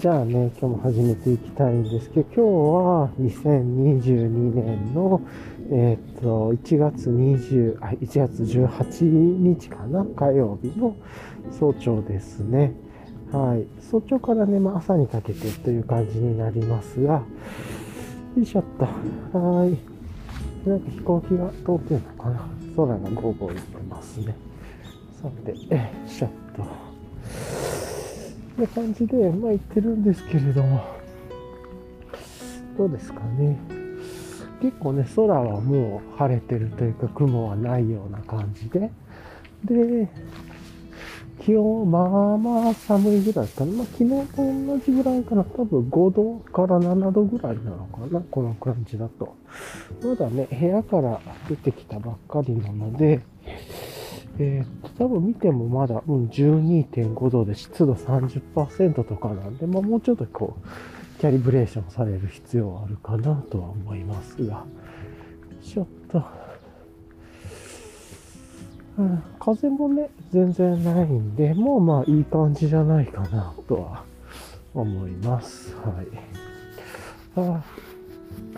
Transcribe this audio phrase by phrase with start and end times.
[0.00, 5.20] じゃあね、今日も始めていきたいんですけど、今日は2022年の、
[5.70, 10.96] えー、っと、1月20、あ、1月18日かな、火曜日の
[11.50, 12.72] 早朝ですね。
[13.30, 13.66] はい。
[13.82, 19.38] 早朝からね、まあ、朝にかけてという感じになりますが、よいしょっと。
[19.38, 19.76] はい。
[20.66, 24.34] なんか飛行機が通ってるのかな空がゴーゴー言ってますね。
[25.20, 25.56] さて、よ
[26.06, 26.89] いしょっと。
[28.60, 30.84] な感じで、まあ、言ってるんですけれども、
[32.76, 33.58] どうですかね。
[34.60, 38.90] 結構ね、空はもう晴れてるというか、雲はないような感じで、
[39.64, 40.08] で、
[41.40, 43.72] 気温、まあまあ寒いぐらいかね。
[43.72, 45.44] まあ昨日と同じぐらいかな。
[45.44, 48.20] 多分5度から7度ぐらいなのかな。
[48.30, 49.34] この感じだと。
[50.02, 53.20] まだね、部屋から出てきたばっかりなので、
[54.38, 64.64] えー、多分見てもまだ、うん、12.5度で湿度30%とかなんで、まあ、もうちょっとこう、キャリブレーションされる必要あるかなとは思いますが、
[65.62, 66.24] ちょっと、
[68.96, 74.04] うん、風もね、全然ないんで、もうまあいい感じじゃないかなとは
[74.72, 75.74] 思います。
[75.76, 76.06] はい。
[77.36, 77.40] あ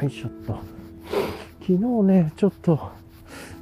[0.02, 0.58] よいしょっと。
[1.60, 2.90] 昨日ね、ちょっと、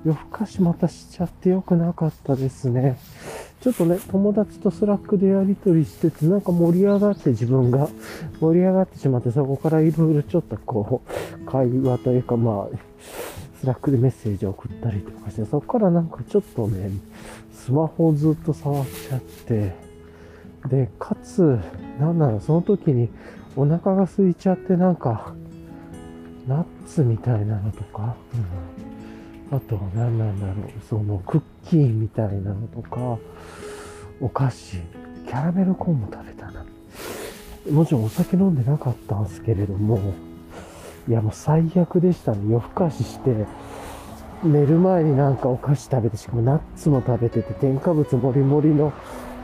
[0.04, 2.98] 夜更かしまたしちゃってよくなかったですね。
[3.60, 7.88] ちょっとね、友達と Slack でやりとりしてて、なんか盛り上がって自分が
[8.40, 11.02] 盛り上がってしまって、そこからいろいろちょっとこ
[11.42, 12.76] う、会話というかまあ、
[13.60, 16.90] Slack でメッセージを送ったりとかして、そこからなんかちょっとね、
[17.52, 19.74] スマホをずっと触っちゃって、
[20.70, 21.58] で、かつ、
[21.98, 23.10] なんだろう、その時に
[23.56, 25.34] お腹が空いちゃってなんか、
[26.48, 28.69] ナッツみたいなのとか、うん
[29.52, 30.56] あと何なんだろう、
[30.88, 33.18] そのクッキーみたいなのとか、
[34.20, 34.76] お菓子、
[35.26, 36.64] キャラメルコーンも食べたな。
[37.70, 39.98] もちろんお酒飲んでなかったんですけれども、
[41.08, 42.38] いやもう最悪でしたね。
[42.52, 43.46] 夜更かしして、
[44.44, 48.92] 寝る前になんかお菓子食べて、しかもナッツも食べてて、添加物もりもりの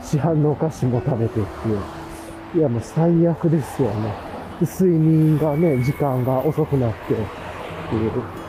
[0.02, 1.80] 市販のお菓子も食べてっていう。
[2.54, 4.14] いやもう最悪ですよね。
[4.60, 7.16] 睡眠がね、時間が遅くなってっ
[7.90, 8.45] ていう。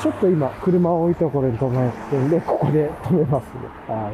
[0.00, 3.50] ちょっと今、車を置いたところに止めてるんで、ここで止めますね。
[3.86, 4.12] は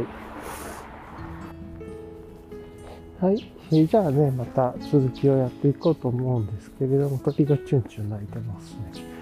[3.21, 3.25] い。
[3.25, 3.87] はい。
[3.87, 9.15] じゃあね、また続きをやっていこうと思うんですけれども、時がチュンチュン鳴いてますね。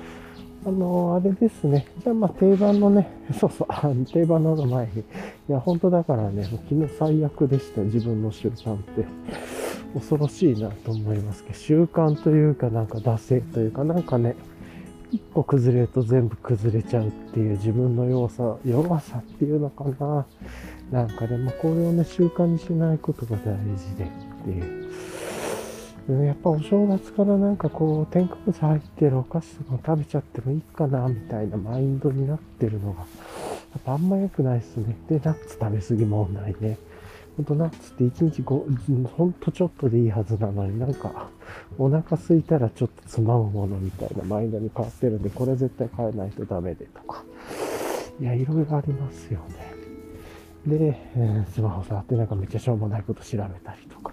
[0.64, 1.86] あのー、あれですね。
[2.02, 5.00] じゃあまあ定番のね、 そうそう、定番の前に。
[5.00, 5.04] い
[5.48, 9.04] や、本当だからね、昨日最悪でした自分の習慣って。
[9.94, 14.36] 恐ろしいなと思いますけど、習慣というかなんか惰性というかなんかね、
[15.12, 20.26] 一個崩れると全部崩れちゃうっていう自分の弱さ、弱さっていうのかな。
[20.90, 24.08] なんかでもこれをね、習慣にしないことが大事でっ
[24.44, 26.24] ていう。
[26.26, 33.04] やっぱお正月からなんかこう、添加物入ってるお菓子とか食べちゃってもいいかな、みたいなマインドになってるのが、や
[33.78, 34.96] っぱあんま良くないっすね。
[35.08, 36.78] で、ナッツ食べ過ぎ問題ね。
[37.36, 41.28] ほんとナッツって1日5、ほんとちょっとでいいはずなのになんか、
[41.78, 47.24] お腹空いたらちょっとつまむものみたいなマインドに変わってるんで、これ絶対変えないとダメでとか。
[48.20, 49.72] いや、いろいろありますよね。
[50.66, 54.12] で、え、スマホ触ってなんかめっちゃしょうもないこと調べたりとか。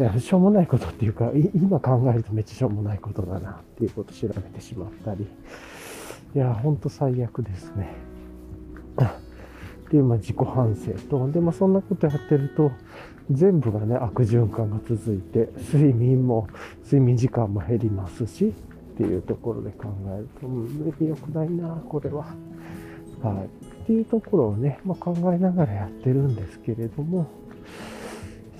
[0.00, 5.26] いや、しょうもないことっていうか、今考えるとめっちゃしょうもないことだなっていうこと調べてしまったり。
[6.34, 7.94] いや、ほんと最悪ですね。
[9.86, 12.72] っていう、まあ、自己反省と、で、まあ、そんなことやってると、
[13.30, 16.48] 全部がね、悪循環が続いて、睡眠も、
[16.84, 22.26] 睡眠時間も減りますし、っていうところで考えると、うん、良くないな、これは。
[23.22, 23.46] はい。
[23.84, 27.26] っていうところをね、まあ、考えながらやってるんですけれども、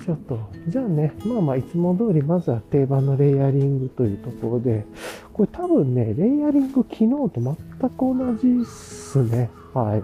[0.05, 0.39] ちょっと、
[0.69, 4.87] じゃあね、まあまあ、いつも通り、まずは定番のレイヤリングというところで、
[5.33, 9.51] これ多分ね、レイヤリング昨日と全く同じっすね。
[9.75, 10.03] はい。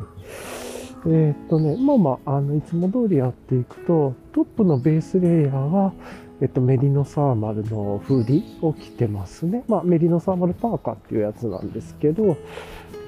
[1.06, 5.92] えー、っとね、まあまあ、あの、いつも通りやっていくと、トップのベースレイヤーは、
[6.40, 9.64] えっと、メリノサーマルのフーディを着てますね。
[9.68, 12.36] まあ、メリノサーマルパーカーっていうやつなんですけど、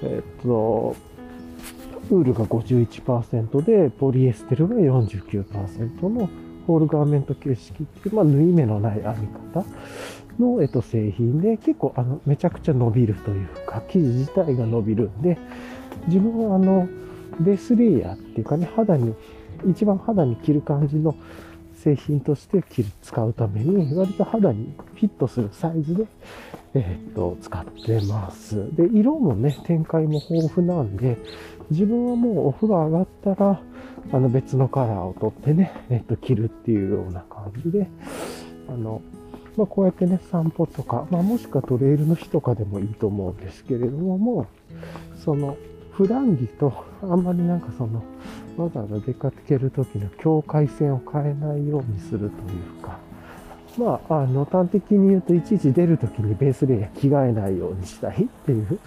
[0.03, 0.97] えっと、
[2.11, 6.29] ウールが51%で、ポリエステルが49%の
[6.67, 9.65] ホールガーメント形式っていう、まあ、縫い目のない編み方
[10.39, 15.39] の、えっと、製品で、結構、あの、めちゃくちゃ伸びるというか、生地自体が伸びるんで、
[16.09, 16.89] 自分は、あの、
[17.41, 19.15] ベースレイヤーっていうかね、肌に、
[19.69, 21.15] 一番肌に着る感じの
[21.75, 26.07] 製品として着る、使うために、割と肌にフィットするサイズで、
[26.75, 28.75] えー、っと、使ってます。
[28.75, 31.19] で、色もね、展開も豊富なんで、
[31.71, 33.61] 自分はもうお風呂上がったら、
[34.13, 37.89] あの別のカラーを取ってね、えっと、着るっていうような感じで
[38.69, 39.03] あの、
[39.57, 45.57] まあ、こうやってね、散歩とか、まあ、もしくはトレイルの日とかでもいいと思うんですけれども、もう、その、
[45.97, 48.03] 普段着と、あんまりなんかその、
[48.57, 52.99] わざわざ出かける時の境界線を変えないようにするというか、
[53.79, 58.79] まあ、あの、端的に言うと、いちいち出る時にベースレイヤー着替えないようにしたいっていう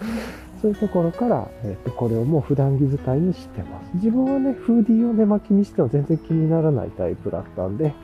[0.60, 3.90] そういうところから、えっ、と、これをもう普段着使いにしてます。
[3.94, 7.94] 自分はね、フーディーを寝巻きにしても全然気にならないタイプだったんで、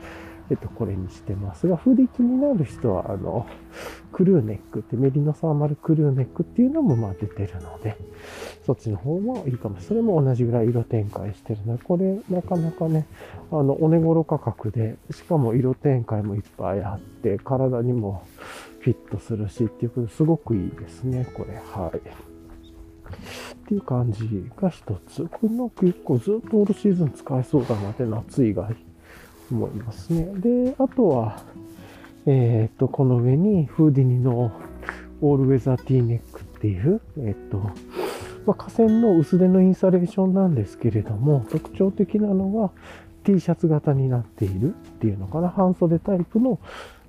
[0.49, 3.47] えっと、これにしてますが、フーディー気になる人は、あの、
[4.11, 7.97] クルーネックってメリノサーマルクルーネックっていうのもまあ出てるので、
[8.65, 9.79] そっちの方もいいかも。
[9.79, 13.07] それも同じぐらい色展開してるので、これなかなかね、
[13.51, 18.23] あの、お値頃価格で、しかも色展開もいっぱいあって、体にも
[18.79, 21.55] フィットするしっていうことですごくいいですね、これ。
[21.55, 21.97] はい。
[21.97, 25.25] っていう感じが一つ。
[25.25, 28.75] これなんか結構ずっとオールシーズン使えそうだなって夏以外
[29.51, 30.31] 思いますね。
[30.35, 31.43] で、あとは、
[32.25, 34.51] えっ、と、この上にフーディニの
[35.21, 37.57] オールウェザーティーネックっていう、えっ、と、
[38.45, 42.71] まあ、河川の薄手のインサレーションなんですけれども、特徴的なのは
[43.23, 45.49] T シャツ型になっているっていうのかな。
[45.49, 46.59] 半袖タイプの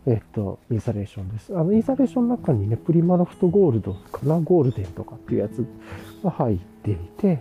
[0.09, 1.53] えっと、インサレーションです。
[1.59, 5.67] あの、インサレーションの中にね、プリマロフトゴールドかな、ゴールデンとかっていうやつ
[6.23, 7.41] が入っていて、えっ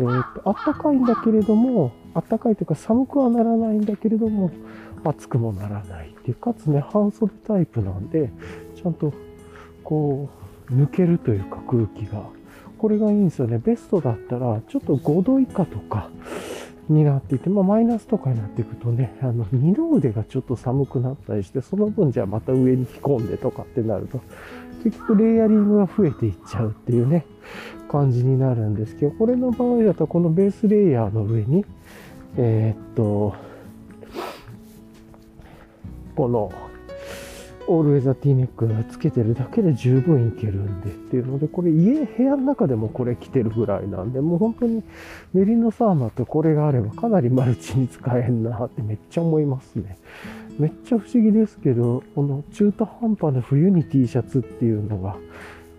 [0.00, 4.50] と、あったかいんだけれども、あったかいというか寒くはならないんだけれども、
[5.04, 8.30] 暑くもならないっていう、かつね、半袖タイプなんで、
[8.74, 9.12] ちゃんと、
[9.84, 10.28] こ
[10.70, 12.22] う、抜けるというか空気が。
[12.78, 13.58] これがいいんですよね。
[13.58, 16.10] ベストだったら、ちょっと5度以下とか、
[16.88, 24.20] になっていて、まあ、マイナスとかになっていくとね、あの、二の腕がちょっと寒くなったりして、その分じゃあまた上に着込んでとかってなると、
[24.84, 27.26] 結局レイヤリングが増えていっちゃうっていうね、
[27.88, 31.64] 感じになるんですけど、これの場合だとこのベースレイヤーの上に、
[32.36, 33.34] えー、っと、
[36.14, 36.52] この
[37.68, 44.82] オールウェザーティーネックつけてるだけで十分いけるんでっていうので、これ家、部屋の中でもこれ着てるぐらいなんで、もう本当に
[45.34, 49.98] メリノサーマってこれがあればかなりマルチに使えんなってめっちゃ思いますね。
[50.58, 55.16] めっちゃ不思議ですけど、この中途半端な冬に T シャツっていうのが、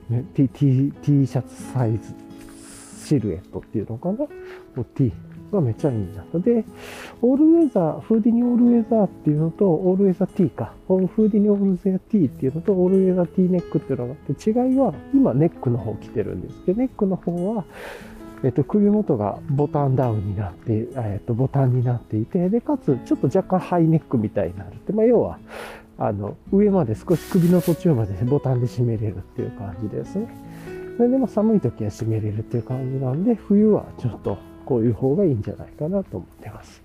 [0.09, 2.13] ね、T, T, T シャツサイズ、
[3.05, 4.27] シルエットっていうのかな
[4.95, 5.11] ?T、
[5.51, 6.39] がめっちゃいいんだと。
[6.39, 6.63] で、
[7.21, 10.73] オールウェザー、フーディニオールウェザーっていうのと、オールウェザー T か。
[10.87, 17.65] フーディニオールウェザー T っていうのと、オールウェザー T ネックっていうのがあって、違いは、今ネックの方着てるんですけど、ネックの方は、
[18.43, 25.39] えっと、首元がボタンダウンになって、えっと、ボタンになっていて、で、かつ、ちょっと若干ハイネックみたいになるって、まあ、要は、
[25.99, 30.27] あの、上まで少し首の途中までボタンで締めれるっていう感じですね。
[30.95, 36.81] それでも寒い時は締めれるっていう感じなんで、冬はちょっとこういう方がいいんじゃないかなと思ってます。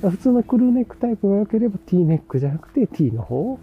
[0.00, 3.58] 普通のクルーネックタイプが良ければ T ネックじゃなくて T の方を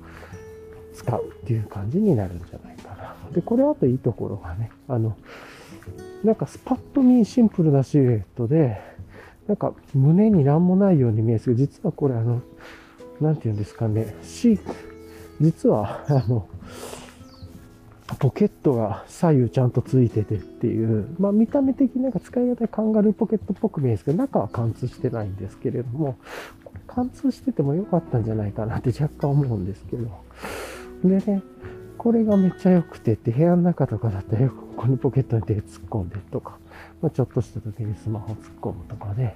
[0.93, 3.15] 使うっていう感じになるんじゃないかな。
[3.33, 5.15] で、これあといいところがね、あの、
[6.23, 8.81] なんかスパッと見シンプルなシルエットで、
[9.47, 12.41] なんか胸に何もないように見えるんですけど、実はこれあの、
[13.21, 14.15] なんて言うんですかね、
[15.41, 16.47] 実はあの、
[18.17, 26.17] ポケットが左右ちゃんとついててっていう、まあ見た目的になんか使い方カンガルーポケットっぽく見えるんですけど、中は貫通してないんですけれども、
[26.87, 30.07] 貫通してても良かったんじゃないかなって 若干思うんですけど。
[31.03, 31.43] でね、
[31.97, 36.57] これがめっちゃ良くてって、部屋の中とかだったらよくここにポケットに手突っ込んでとか、
[37.01, 39.35] まあ、ちょっとした時にスマホ突っ込むとかね、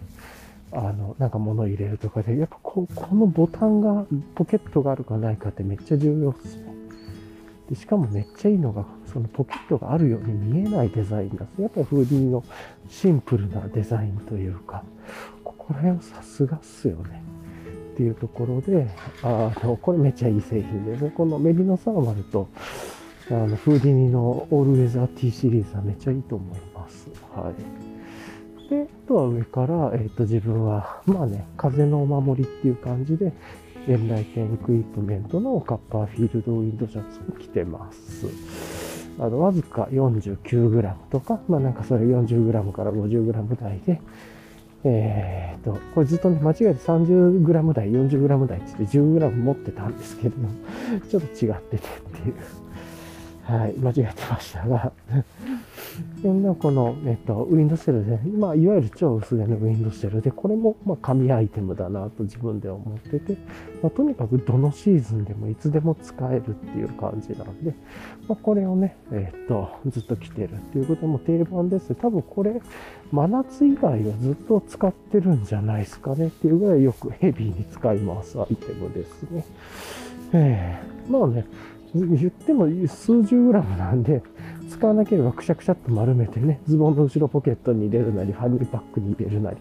[0.75, 6.73] あの、なんか物入れるとかで、やっぱここのボタンが、ポケットがあるかないかってめっちゃ重要ですね。
[7.69, 12.43] でしかもめっちゃいいのが、そのポケットがあるように見えないデザインだやっぱフーディーの
[12.89, 14.83] シンプルなデザインというか、
[15.43, 17.23] ここら辺はさすがっすよね。
[17.93, 18.87] っていうところで、
[19.21, 22.49] あの、これめっちゃいい製品でね、このメリノサーマルと、
[23.29, 27.07] あの、フーディニのオールウェザー T シリーズはめっちゃいいと思います。
[27.35, 28.02] はい。
[28.69, 33.33] で、あとは上から、えっ、ー、と、自分は、まあね、風のお守りっていう感じで、
[33.87, 38.27] エンライテンエクイプメントのカッパーフィールドウィンドシャツを着てます。
[39.19, 44.01] あの、わずか 49g とか、まあなんかそれ 40g から 50g 台で、
[44.85, 50.49] えー、と、これずっとね、間違えて 30g 台、40g 台って言って 10g 持ってたんですけれども、
[51.09, 52.35] ちょっと違っててっていう、
[53.43, 54.91] はい、間違えてましたが
[56.21, 63.33] でこの、えっと、ウィンドシェルで、まあ、いわゆる超薄手のウィンドシェルで、これも、まあ、紙アイテムだなと自分で思ってて、
[63.81, 67.73] まあ、とにかくどのシーズンでもいつでも使えるっていう感じなんで、
[68.27, 71.93] まあ、これをね、えっと、ずっと着てるっていうことも定番です。
[71.95, 72.61] 多分これ、
[73.11, 79.45] 真夏以外はずっと使ってるんじゃないですかねっていうぐらいよくヘビーに使いますアイテムですね。
[80.33, 81.45] ええまあね、
[81.93, 84.23] 言っても数十グラムなんで、
[84.69, 89.57] 使わなければくしゃくしゃっと丸めてね、ズボンの後ろポケットに入れるなり、ファニーパックに入れるなり、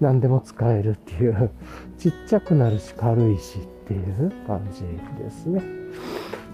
[0.00, 1.50] 何でも使えるっていう、
[1.98, 4.82] ちっちゃくなるし軽いしっていう感じ
[5.22, 5.62] ですね。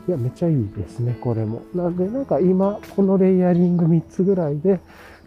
[0.08, 1.62] いや、めっちゃいいですね、これも。
[1.74, 4.80] なんで、なんか今、このレイヤリング3つぐらいで、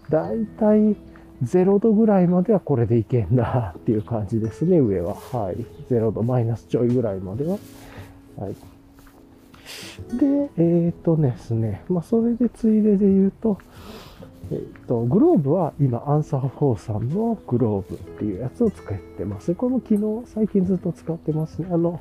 [0.10, 0.96] だいたい
[1.44, 5.16] 0度ぐらいまではこれでいけんなっていう感じですね、上は。
[5.16, 5.66] はい。
[5.90, 7.58] 0度、マイナスちょいぐらいまでは。
[8.38, 8.56] はい。
[10.14, 13.58] で、えっ、ー、とですね、まあ、それでついでで言うと、
[14.52, 19.56] えっ、ー、と、グローブは今、アンサー4さんのグローブっていうやつを使ってます。
[19.56, 21.68] これも昨日、最近ずっと使ってますね。
[21.72, 22.00] あの、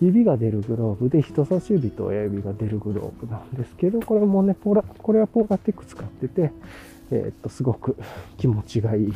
[0.00, 6.52] 指が出るグローブで人差し指と親指が出るグローブなんですけど、これもね、ポラ、これはポーラテック使ってて、
[7.12, 7.96] えっと、すごく
[8.38, 9.12] 気持ちがいい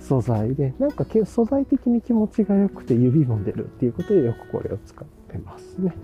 [0.00, 5.94] 素材で、なんか素材的に気持ちが良くて指も出るっていうことでよくこれを使ってますね。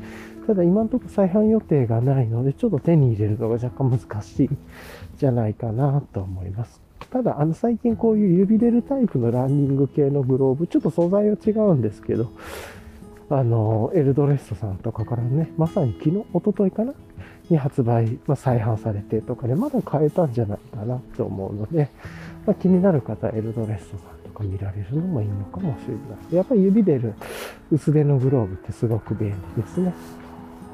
[0.47, 4.51] ただ今のところ再販予定がないので、ちょっと手に入れるのが若干難しい
[5.17, 6.81] じゃないかなと思います。
[7.11, 12.31] ただ、あの最近こういう指出るタイプのランニング系のグローブ、ちょっと素材は違うんですけど、
[13.31, 16.93] あの、エルドレッソさんとかからね、まさに昨日、おとといかな
[17.49, 21.89] に発売、まあ、再販されてとかで、まだ買えたんじゃないかなと思うので、
[22.47, 26.01] まあ、気になる方エルドレッソさんとか見られるのもいいのかもしれな
[26.33, 26.35] い。
[26.35, 27.15] やっぱり指出る
[27.71, 29.95] 薄手のグローブってすごく便利ですね。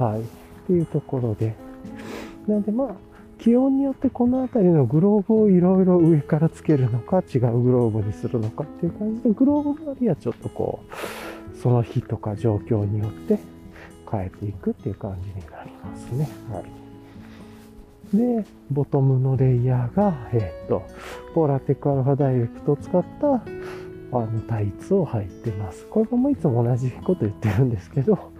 [0.04, 0.20] はい。
[0.20, 0.24] っ
[0.66, 1.54] ていうところで。
[2.46, 2.88] なんでまあ、
[3.38, 10.80] 気温によってこの辺りのグローブをいろいろ上からつけるのか、違うグローブにするのかっていう感じで、グローブ周りはちょっとこ
[11.54, 13.38] う、その日とか状況によって
[14.10, 16.28] 変えていくっていう感じになりますね。
[16.50, 16.80] はい。
[18.16, 20.82] で、ボトムのレイヤーが、えっ、と、
[21.34, 23.34] ポーラテックアルファダイレクトを使った
[24.12, 25.86] あのタイツを履いてます。
[25.86, 28.32] これもいつも同じこと言ってるんですけど、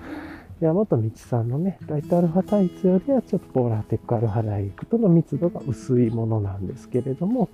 [0.60, 7.48] 山本道さんのね、ライトアルファタイツよりはちょっとポーラーテックアルファダイクトの密度が薄いものなんですけれども、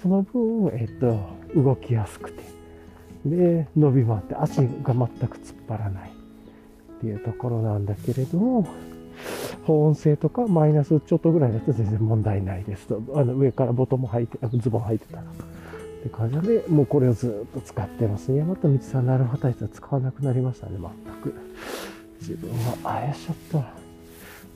[0.00, 1.18] その分、えっと、
[1.54, 2.42] 動きやすくて、
[3.26, 8.66] で、伸び回って足が全く突っ張らないっていうところなんだけれども、
[9.64, 13.02] 保温性とかマイナスちょっとぐらいだと全然問題ないですと。
[13.14, 15.22] あの上からボトム履いて、ズボン履いてたら。
[15.22, 15.24] っ
[16.02, 18.38] て感じで、もうこれをずっと使ってますね。
[18.38, 21.34] 山田道さんのアルファタイツは使わなくなりましたね、全く。
[22.20, 23.86] 自分は、あやしちゃった。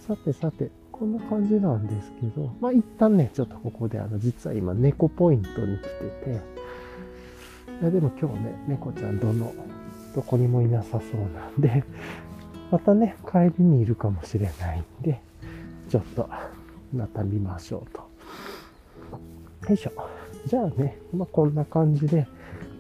[0.07, 5.89] さてさて、こんな感じなんですけど、まあ一旦ね、ちょっとここであの、実は今猫ポイントに来て
[6.25, 6.61] て、
[7.81, 9.55] いやでも今日ね、猫ちゃんどの、
[10.15, 11.01] どこにもいなさそう
[11.35, 11.85] なんで、
[12.71, 15.21] またね、帰りにいるかもしれないんで、
[15.89, 16.29] ちょっと、
[16.95, 18.01] また見ましょうと。
[19.69, 19.93] よいしょ。
[20.47, 22.27] じゃあね、まあ、こんな感じで、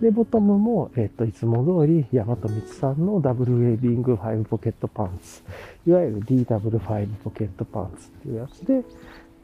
[0.00, 5.42] で、ボトムも、えっ、と、いつも通り、ヤマトミツさんのダブルウェービング5ポケットパンツ、
[5.86, 8.82] いわゆる DW5 ポケットパンツっていうやつで、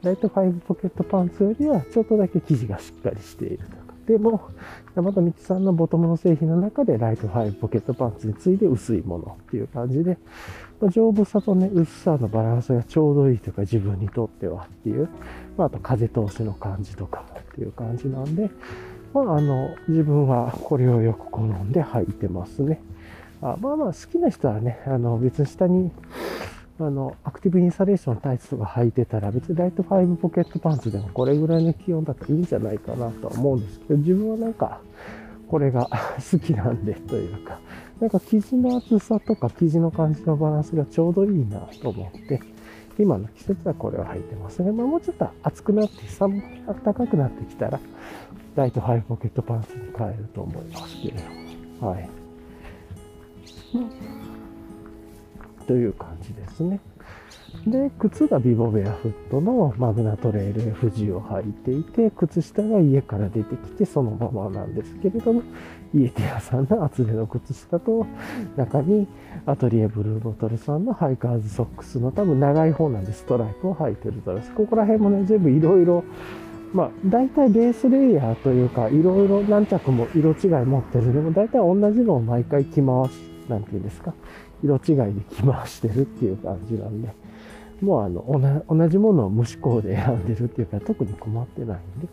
[0.01, 3.87] ライト5ポケットパンツよりはちょっとだけ生地がしっかりしていると。
[4.07, 4.49] でも、
[4.95, 10.17] ヤマトミツさんのボトムの製品の中でライト5ポケットパンツに次いで薄いものっていう感じで、
[10.79, 15.09] まあ、丈夫さとね、薄さのバランスがちょうどいいというか自分にとってはっていう、
[15.57, 18.49] まあ、あと風通しの感じとかっていう感じなんで、
[19.25, 22.81] まあ、あの、自分はこれをよく好んで履いてますね。
[23.41, 25.91] あまあまあ、好きな人はね、あの、別に下に、
[26.79, 34.81] あの、アクティブインサレーションタイツとか履いてたら、別にライト5ポケットパンツでもこれぐらいの気温だったらいいんじゃないかなとは思うんですけど、自分はなんか、
[35.47, 35.89] これが
[36.31, 37.59] 好きなんでというか、
[37.99, 42.41] なんか生地の厚さとか生地の感じのバランスがちょうどいいなと思って、
[42.99, 44.71] 今の季節はこれを履いてますね。
[44.71, 47.79] まあ、もうちょっと暑くなって、寒、暖かくなってきたら、
[48.57, 51.91] ライトハイポケットパンツに変えると思いますけれども。
[51.91, 52.09] はい。
[55.67, 56.79] という感じですね。
[57.67, 65.43] で、靴がビボベアフットのマグナトレイル FG を履いていて、靴下が家から出てきてそのままなんですけれども、
[65.93, 68.07] イエティアさんの厚手の靴下と、
[68.55, 69.07] 中に
[69.45, 74.51] アトリエブルーボトルさんのハイカーズソックスの多分長い方なんでストライプを履いてるとです。
[74.53, 76.03] ここら辺もね、全部いろいろ、
[76.77, 81.11] まあ、大体ベースレイヤーというか、いろいろ何着も色違い持ってる。
[81.11, 83.13] でも大体同じのを毎回着回し、
[83.49, 84.13] なんていうんですか、
[84.63, 87.09] 色違いで着回してるっていう感じなんで。
[87.81, 92.07] もうあの、同じものを無思考で選んでるっていうか、特に困ってないんで。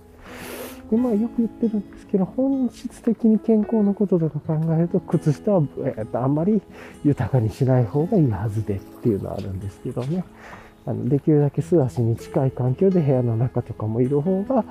[0.90, 6.62] で、まあよく言ってるんですけど、本質的に健康のこととか考えると、靴下は、えー、とあんまり
[7.04, 10.24] 豊かにしない方がいいはずでっていうのはあるんですけどね。
[10.86, 14.64] あのできるだけ素足に近い環境で部屋の中とかもいる方が、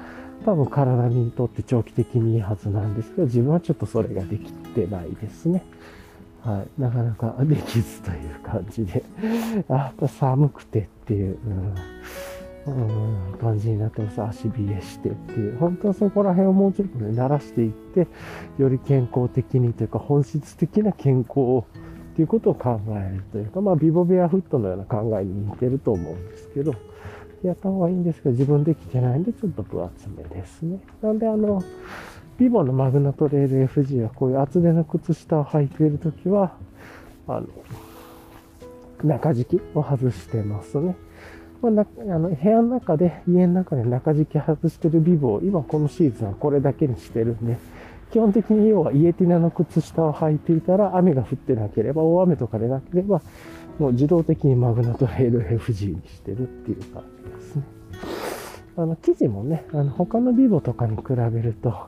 [0.45, 5.63] 多分体にとって長期的にいいはずなんですけど、自分はちょっとそれができてないですね。
[6.43, 9.03] はい、なかなかできずという感じで、
[9.69, 11.37] あやっぱ寒くてっていう、
[12.67, 14.21] うん、うん、感じになってます。
[14.21, 15.57] 足冷えしてっていう。
[15.57, 18.07] 本当はそこら辺をもうちょっとね、慣らしていって、
[18.57, 21.65] より健康的にというか、本質的な健康を
[22.13, 26.75] っていうことを考えるというか、まあ、ビボベアフットのような考えに似てると思うんですけど、
[27.41, 30.79] やった方がいいんですけど、自分できてないんで、ちょっと分厚めですね。
[31.01, 31.63] なんで、あの、
[32.37, 36.55] ビボのマグナトレール FG はこういう厚手の靴下を履いているときは、
[37.27, 37.47] あの、
[39.03, 40.95] 中敷きを外してますね。
[41.63, 47.57] まあ、なあの部屋の中で、家の中で中敷き外してるビボを今このシーズンはこれだけにしてるんで、
[48.13, 53.23] 基本的に要はイエティナの靴下を履いていたら雨が降ってなければ、大雨とかでなければ、
[53.79, 57.63] もう自動的にマグナトレール FG にしてるっていう感じですね。
[58.77, 61.87] あの、生地もね、あの、他のビボとかに比べると、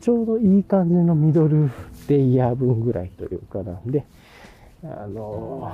[0.00, 1.72] ちょうどいい感じのミドル
[2.06, 4.06] レイヤー分ぐらいというかなんで、
[4.84, 5.72] あの、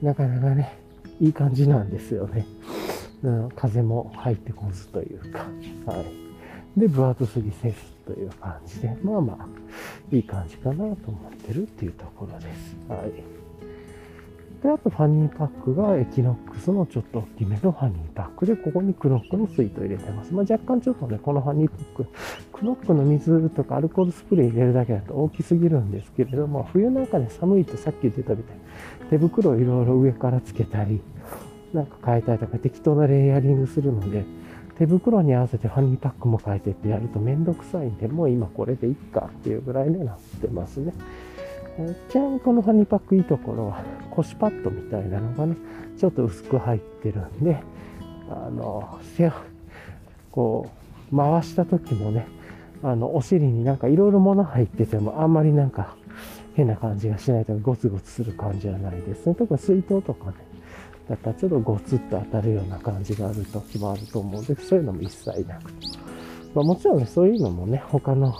[0.00, 0.78] なかなかね、
[1.20, 2.46] いい感じなんですよね。
[3.22, 5.40] うん、風も入ってこずというか、
[5.84, 6.80] はい。
[6.80, 9.46] で、分厚すぎせずという感じで、まあまあ、
[10.10, 10.96] いい感じかなと思
[11.28, 12.76] ってるっていうところです。
[12.88, 13.12] はい。
[14.62, 20.34] で、あとファニーパックがエキノックスのちょっと大きめのファニーパックで、ここにクノックのスイート入れてます。
[20.34, 22.06] まあ、若干ちょっとね、このファニーパック、
[22.52, 28.62] クノックの水とかアルコールスプレー入れるだけだと大きすぎるんですけれども、冬なんかね、寒いとさっき言ってたみたいに、
[29.10, 31.00] 手袋をいろいろ上からつけたり、
[31.72, 34.24] なんか変えたりとか適当なレイヤリングするので、
[34.80, 40.94] 手袋に合わせてファニーパックも変えてってやるとめんどくさいんで、もう今これでいっかっていうぐらいになってますね。
[42.08, 45.54] ちなみにこのファニーパックいいところは腰パッドみたいなのがね、
[45.98, 47.62] ちょっと薄く入ってるんで、
[48.30, 49.32] あの、背を
[50.32, 50.70] こ
[51.12, 52.26] う回した時もね、
[52.82, 55.94] あの、お尻になんかいろいろ物入っててもあんまりなんか
[56.54, 59.34] 変な感じがしないとかゴツゴツする感じはないですね。
[59.34, 60.36] 特に水筒とかね、
[61.08, 65.86] だったらちょっとゴツッと当たるような感じがある時もあると思うんで、そういうのも一切なくて。
[66.54, 68.34] まあ、もちろんね、そういうのもね、他の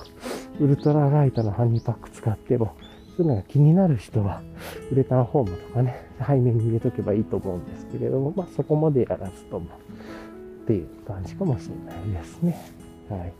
[0.61, 2.75] ウルトラライトのハニーパック使っても、
[3.17, 4.43] そういうのが気になる人は、
[4.91, 9.67] ウレタンフォームとかね、背面に入れとけばいいと思うんですけれども、まあそこまでやらずとも、
[10.63, 12.61] っていう感じかもしれないですね。
[13.09, 13.33] はい。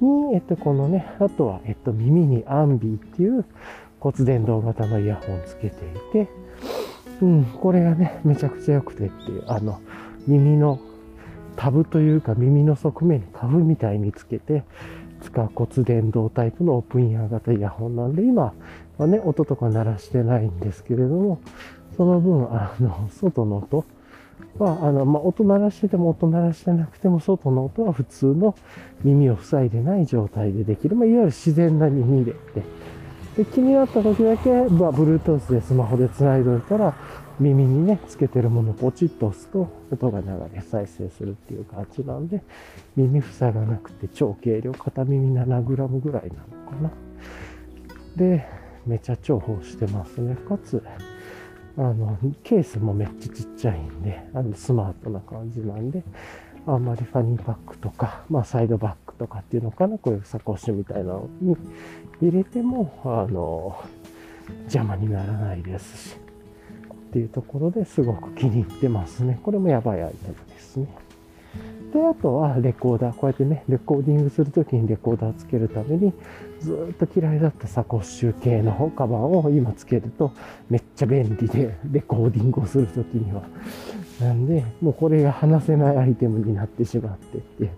[0.00, 3.44] に、えっと、このね、あとは、えっと、耳にアンビーっていう
[4.00, 6.28] 骨伝導型のイヤホンつけていて、
[7.22, 9.80] うん、これがね、めちゃくちゃ良くてっていう、あの、
[10.26, 10.80] 耳の
[11.56, 14.62] タブというか耳の側面に花粉みたいにつけて
[15.22, 18.54] 使う骨伝導タイプのオープンイヤー型イヤホンなんで、今
[18.98, 21.40] はね、音とか鳴らしてないんですけれども、
[21.96, 23.84] その分、あの、外の音
[24.58, 28.54] は、あの、まあ、音鳴らしてても音鳴らしてなくても、外の音は普通の
[29.04, 30.96] 耳を塞いでない状態でできる。
[30.96, 32.62] まあ、いわゆる自然な耳でって。
[33.40, 36.94] で、気になった時だけ、まあ、Bluetooth でスマホで繋いどいたら、
[37.38, 42.42] 耳にね、つけてるものをポチッと押すと、音が流れ再生するっていう感じなんで、
[42.96, 46.90] 耳塞がなくて超軽量、片耳 7g ぐらいなのかな。
[48.14, 48.46] で、
[48.86, 50.36] めちゃ重宝してますね。
[50.36, 50.82] かつ、
[51.78, 56.04] あの、ケースもめっちゃちっちゃいんで、あのスマートな感じなんで、
[56.66, 61.56] あんまりファニーパックとか、まあサイドバッグとかっていうのかな、こういうサコッシュみたいなのに
[62.20, 63.76] 入れても、あの、
[64.64, 66.16] 邪魔にならないですし、
[67.10, 69.40] っていうところですごく気に入ってますね。
[69.42, 70.86] これもやばいアイテムですね。
[71.92, 73.16] で、あとはレコーダー。
[73.16, 76.12] こうやってね、レコーディングするときにレコーダーつけるために、
[76.60, 80.32] ずっと嫌いだったサコッシュ系のカバンを今つけると
[80.68, 83.42] めっちゃ便利で、レコーディングをするときには。
[84.20, 87.70] なんで、もうこれが離せないアイテムになってしまってって。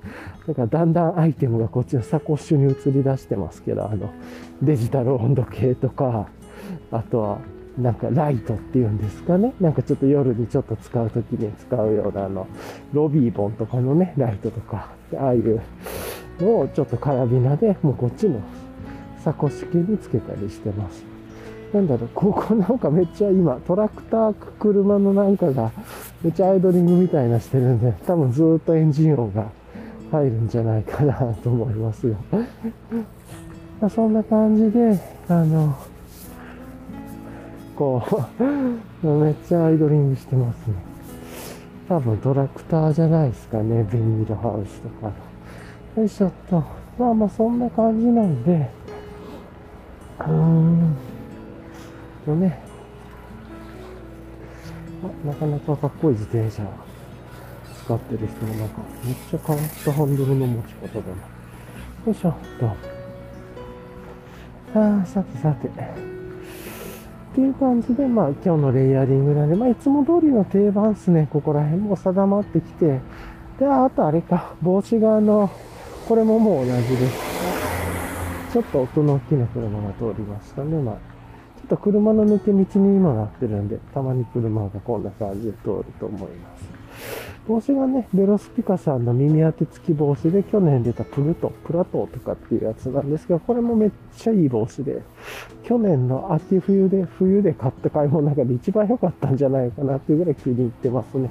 [0.48, 4.10] だからだんだんアイテムがこっちのサコッシュに移り出してますけど、あの、
[4.60, 6.28] デジタル温度計とか、
[6.90, 7.38] あとは
[7.78, 9.54] なんかライトっていうんですかね。
[9.60, 12.48] なんかちょっと夜にちょっと使うときに使うようなあの、
[12.92, 15.60] ロビーボンとかのね、ライトとか、ああいう
[16.40, 18.40] のをちょっとカラビナでもうこっちの
[19.18, 21.11] サコッシュ系につけたりしてます。
[21.72, 25.70] なんだろう、ここ なんかめっちゃ今、トラクター車のなんかが
[26.22, 29.46] めっちゃアイドリングみたいなしてるんで、多分ずっとエンジン音が
[30.10, 32.16] 入るんじゃないかなと思いますよ。
[33.88, 35.74] そんな感じで、あの、
[37.74, 38.02] こ
[39.02, 40.74] う、 めっちゃアイドリングしてますね。
[41.88, 45.12] 多分トラクターじゃないですかね、ビニールハウスとか
[45.96, 46.62] よいしょっと。
[46.98, 48.70] まあまあそんな感じなんで、
[50.20, 50.96] うーん、
[52.24, 52.58] とね、
[55.02, 56.62] あ、なかなかかっこいい自転車
[57.84, 61.12] 使ってる人もなんか、めっちゃ変わったハンドルの持ち方だな。
[62.06, 62.66] よいしょっと。
[64.78, 65.68] ああ、さてさて。
[65.68, 65.70] っ
[67.34, 71.28] ていう感じで、まあ今日のレイヤリングなんで、まあいつも通りの定番っすね。
[71.30, 73.00] ここら辺も定まってきて。
[73.58, 75.50] で、あとあれか、帽子があの、
[76.06, 77.32] これももう同じです。
[78.52, 80.78] ちょっと音の大きな車が通りましたね。
[80.82, 81.11] まあ、
[81.72, 86.64] と車の抜け道に今なってるんで、たまに車がこんな感じで通ると思います。
[87.48, 95.02] 帽子がね、ベロスピカさんの耳当て付き帽子で去年出たプルト、プラトーとかっていうやつなんですけど、これもめっちゃいい帽子で、
[95.64, 101.30] 去年の秋冬で、冬で買った買い物の中で一番良かったんじゃないかなっていうぐらい気に入ってますね。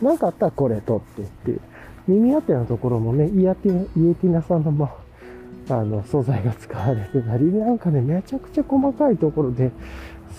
[0.00, 1.60] なんかあったらこれ取ってっていう。
[2.06, 5.09] 耳当てのところもね、イヤティイエティナさんの、まあ、
[5.68, 9.70] あの、素材が使われてたり、なんかね、めちゃくちゃ細かいところで、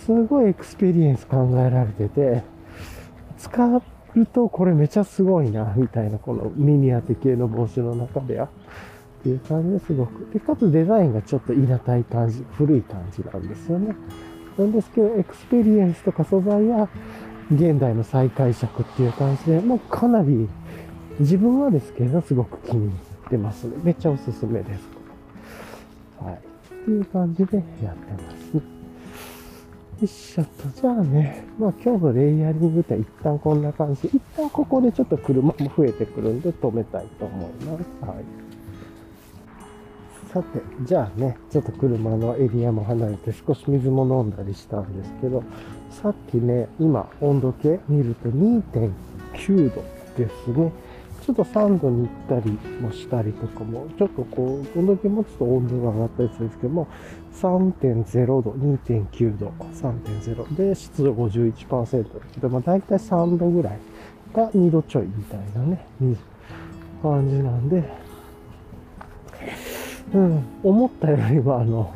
[0.05, 2.43] すごい experience 考えられてて、
[3.38, 3.81] 使っ
[4.15, 10.34] ると、これめちゃすごいな、みたいな、この耳当て系の帽子の中では、っていう感じですごく。
[10.34, 13.95] で、かつデザインがちょっといなたい感じ、古い感じなんですよね。
[14.57, 16.89] なんですけど、 experience とか素材は、
[17.53, 20.47] 現代の再解釈っていう感じで、もうかなり、
[21.19, 22.93] 自分はですけど、すごく気に入
[23.27, 23.75] ってますね。
[23.84, 24.90] めっちゃおすすめです。
[26.23, 26.36] はい。
[26.36, 28.55] っていう感じでやってます。
[28.55, 28.62] よ
[30.01, 30.49] いしょと。
[30.81, 37.86] じゃあね、まあ今日のレイヤリングって一旦こんな感じ、一旦ここでちょっと車も増えてくるんで止めたいと思います。
[38.01, 38.41] はい。
[40.34, 45.43] さて、じゃあね、ちょっと車のエリアも離れて少し水も飲んだりしたんですけど、
[45.89, 49.84] さっきね、今温度計見ると2.9度
[50.17, 50.71] ですね。
[51.21, 56.88] ちょっと3度に行ったりもしたりとかも、ちょっとこう、温度計持つと温度が上がったりするんですけども、
[57.34, 63.79] 3.0度、2.9度、3.0で湿度51%で、まあ大体3度ぐらい
[64.34, 65.86] が2度ちょいみたいなね、
[67.03, 67.84] 感じなんで、
[70.13, 71.93] うん、思ったよりは、あの、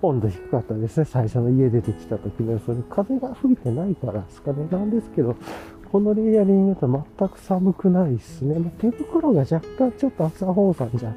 [0.00, 1.04] 温度低かったですね。
[1.04, 4.66] 最初の家出てきた時のそれ風が吹いてないからですかね。
[4.70, 5.36] なんですけど、
[5.90, 8.58] このレイヤリングと全く寒くないですね。
[8.58, 11.14] まあ、手袋が若干ちょっと朝方さんじゃ、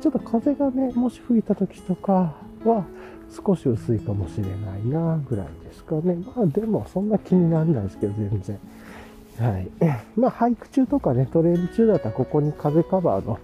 [0.00, 2.34] ちょっと風がね、もし吹いた時とか
[2.64, 2.84] は
[3.30, 6.16] 少し薄いかもしれないな、ぐらいですかね。
[6.36, 8.58] まあでもそんな気にならないですけど、全然。
[9.38, 9.68] はい。
[10.16, 13.38] まあ、ハイク中とかね、トレイル中だったらここに風カバーの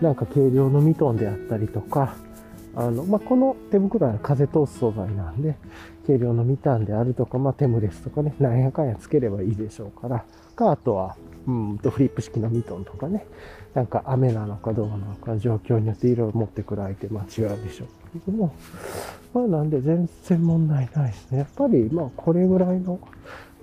[0.00, 2.16] なんか軽量のミトンであったりとか、
[2.76, 5.54] あの、まあ、この手袋は風通す素材なんで、
[6.06, 13.26] 軽量のミタンであるとか、まあ、テムレスとかね、なんやかんやつければいいでしょうから、か、あとは、うんと、フリップ式のミトンとかね、
[13.74, 18.54] なんか雨なのかどうなのか、状況によって色を持ってくる相手、まあ違うでしょうけども、
[19.34, 21.38] まあなんで全然問題ないですね。
[21.38, 22.98] やっぱり、まあこれぐらいの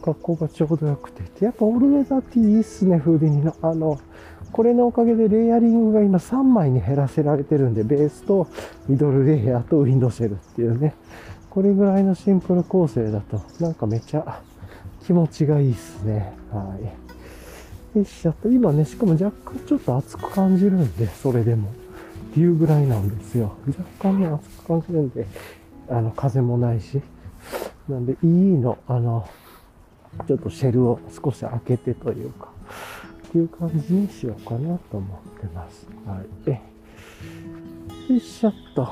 [0.01, 3.55] 格好がちょうどよくて、やっぱオールウェザーティいいっすね、フーディニの。
[3.61, 3.99] あの、
[4.51, 8.47] これのおかげでレイヤリングが今3枚に減らせられてるんで、ベースと
[8.87, 10.93] ミドルレイヤーとウィンドシェルっていうね、
[11.51, 14.41] これぐらいのシンプル構成だと、なんかめちゃ
[15.05, 16.33] 気持ちがいいっすね。
[16.49, 16.77] は
[17.93, 17.97] い。
[17.97, 21.69] よいしょっと、今ね、しかも若干ちょっと熱く感じるんで、それでも。
[21.69, 23.57] っていうぐらいなんですよ。
[23.67, 23.83] 若
[24.13, 25.27] 干ね、熱く感じるんで、
[25.89, 27.01] あの、風もないし。
[27.89, 29.27] なんで、いいの、あの、
[30.25, 32.47] ちょっとシェルを少し開けてというか、
[33.27, 35.85] っていう感じにしようかなと思ってます。
[36.05, 36.49] はい。
[38.13, 38.87] よいしょっと。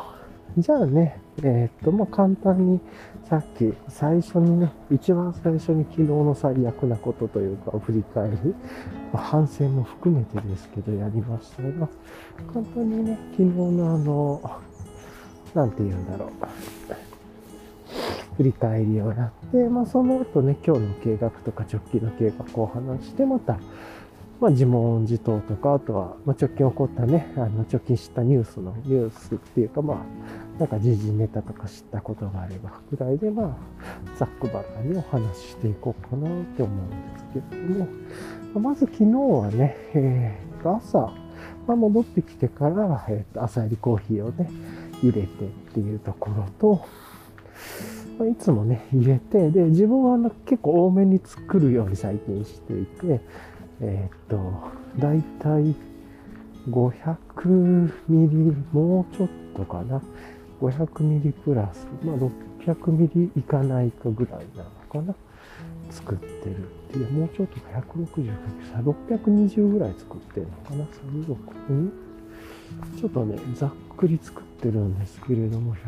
[0.57, 2.79] じゃあね、えー、っと、まあ、簡単に、
[3.29, 8.37] さっき最初にね、一番最初に昨日の最悪なことというか、振り返り、
[9.13, 11.87] まあ、反省も含めてですけど、やりましたが、
[12.53, 14.41] 簡単にね、昨日のあの、
[15.53, 16.29] なんて言うんだろう。
[18.37, 23.59] 振り返りをやって、まあ、その後ね、今日の計画とか直近の計画を話して、また、
[24.39, 29.97] まあ、自問自答とか、あとは、まあ、直近起こったね、あの、直近知ったニュースの、ニュースっていうか、まあ、
[30.59, 37.55] なんか時事ネタとか知ったことがあれば、ぐらいで、まあ、ざっくばらにお話ししていこうかなって思うんですけ
[38.53, 40.99] ども、まず昨日はね、えー、と、朝、
[41.65, 44.49] まあ、戻ってきてから、えー、と、朝入りコーヒーをね、
[45.01, 46.85] 入れてっていうところと、
[48.19, 53.21] ま、いつもね、入れて、で、自分は結構多めに作るように最近していて、
[53.79, 55.73] えー、っと、だいたい
[56.69, 60.01] 500ミリ、もうちょっとかな。
[60.61, 65.15] 500ミリプラス、まあ600ミリいかないかぐらいなのかな。
[65.91, 71.35] 作ってるっていう、もうちょっと160か620ぐらい作ってるのかな？36、
[71.69, 71.93] うん
[72.97, 75.79] ちょっとね、ざっくり作ってるんですけれども、360。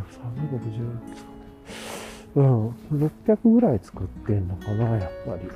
[2.33, 5.43] うん、600ぐらい作ってんのかな、やっぱり。
[5.45, 5.47] っ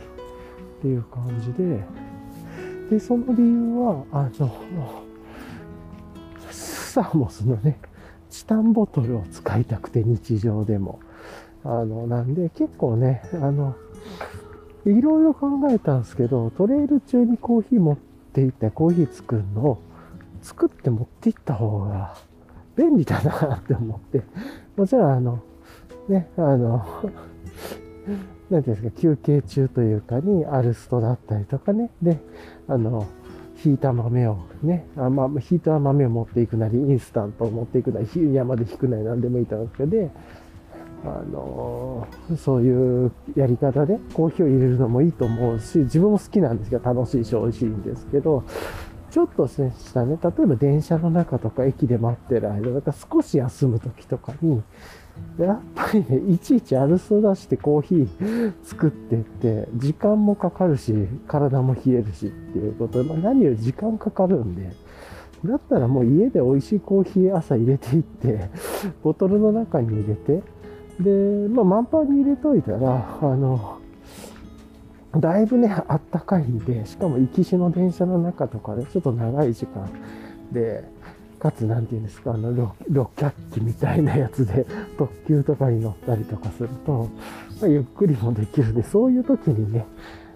[0.82, 1.84] ていう感じで、
[2.92, 4.52] で、その理由は、あの、
[6.52, 7.80] サーモスのね、
[8.36, 11.00] チタンボトルを使いたくて日常でも。
[11.64, 13.76] あの、なんで結構ね、あの、
[14.86, 17.98] いろいろ考えたんですけど、トレイル中にコーヒー持っ
[18.34, 19.82] て行ってコーヒー作るのを
[20.42, 22.16] 作って持って行った方が
[22.76, 24.22] 便利だなって思って、
[24.76, 25.42] もちろんあの、
[26.10, 26.86] ね、あの、
[28.50, 32.20] なんていうんですか、休憩中というかに、アルストだったりとかね、で、
[32.68, 33.08] あの、
[33.56, 40.12] ひいた豆をね、あまあ、ひいた豆を持っていくなり、インスタントを持っていくなり、山で引くなりなんでもいいと思うんですけど、で、
[41.06, 48.44] あのそういうやり方でコーヒーを入れるのもいいと思うし、自分も好きなんですけど、楽しいし美味しいんですけど、
[49.12, 54.62] ちょっとしたね、例えば電車の中とか駅で待ってる間、だから少し休む時とかに、
[55.38, 60.94] やっぱりね、いちいちアルス出してコーヒー作ってって、時間もかかるし、
[61.28, 64.72] 体も冷えるしっていうことで、まあ、何より時間かかるんで、
[65.44, 68.50] だったらもう家で美味しいコーヒー朝入れていって、
[69.04, 70.42] ボトルの中に入れて、
[71.00, 73.80] で、まあ、満杯に入れといたら、あの、
[75.20, 79.90] だいぶね、あったかいんで、しかも行きしの電車の中とかで、ちょっと長い時間
[80.52, 80.86] で、
[81.36, 84.66] かつ、なんて言うんですか、あの、六脚機みたいなやつで、
[84.98, 87.10] 特急とかに乗ったりとかすると、
[87.62, 89.86] まあ、ゆっくりもできるんで、そういう時にね、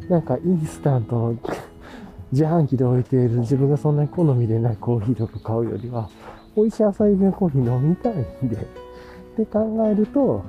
[0.10, 1.36] なんかインスタントの
[2.32, 6.10] 自販機で置いている自分がそんなに好みでないコーヒーとか買うよりは、
[6.56, 10.44] 美味しい朝入りのコーヒー飲みたいんで、って考えると、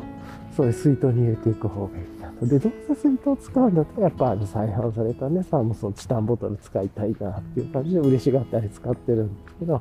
[0.56, 2.46] そういう水筒に入れていく方がいいなと。
[2.46, 9.80] で、どうせ水筒使うんだったら、やっぱあの再販されたね、サーモスのチタンボトル使いたいなっていう感じで嬉しがったり使ってるんですけど、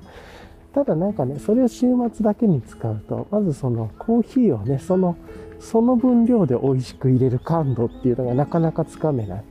[0.73, 5.15] ただなんかね、それを週末だけに使うと、まずそのコーヒーをね、その、
[5.59, 9.43] その分量で美味しく入れる感度っていうのがなかなかつかめない。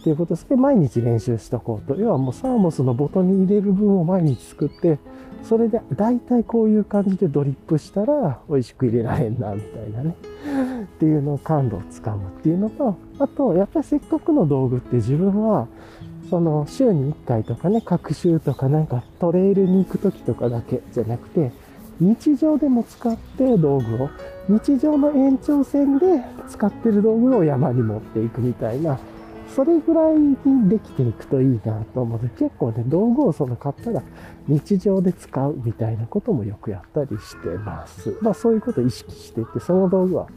[0.00, 2.00] っていうことですで、毎日練習しとこうと。
[2.00, 4.98] 要はもうサーモスのボトルに入れる分を毎日作って、
[5.42, 10.14] それで大体こういう感じでドリップしたら美味しく入れられんな、みたいなね。
[10.84, 15.66] っていうのを感度をつかむっていうのと、あと、やっぱりせっかくの道具って自分は、
[16.30, 21.50] その週に1回とかね、各週とかなんかトレイルに行く時とかだけじゃなくて、
[21.98, 24.08] 日常でも使って道具を、
[24.48, 28.98] 日常の延長線で使ってる道具を山に持っていくみたいな、
[29.54, 30.36] それぐらいに
[30.68, 34.00] できていくといいなと思うので、結構ね、道具をその買ったら
[34.46, 38.16] 日常で使うみたいなこともよくやったりしてます。
[38.22, 40.28] まあそういうことを意識していって、その道具は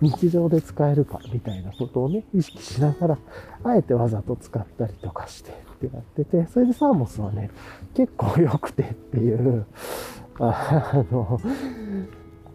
[0.00, 3.18] 日常で使えるかみたいなことをね、意識しながら、
[3.64, 7.50] あえてわざと使ったりとかしてってやってて、それでサーモスはね、
[7.94, 9.66] 結構良くてっていう、
[10.40, 11.40] あの、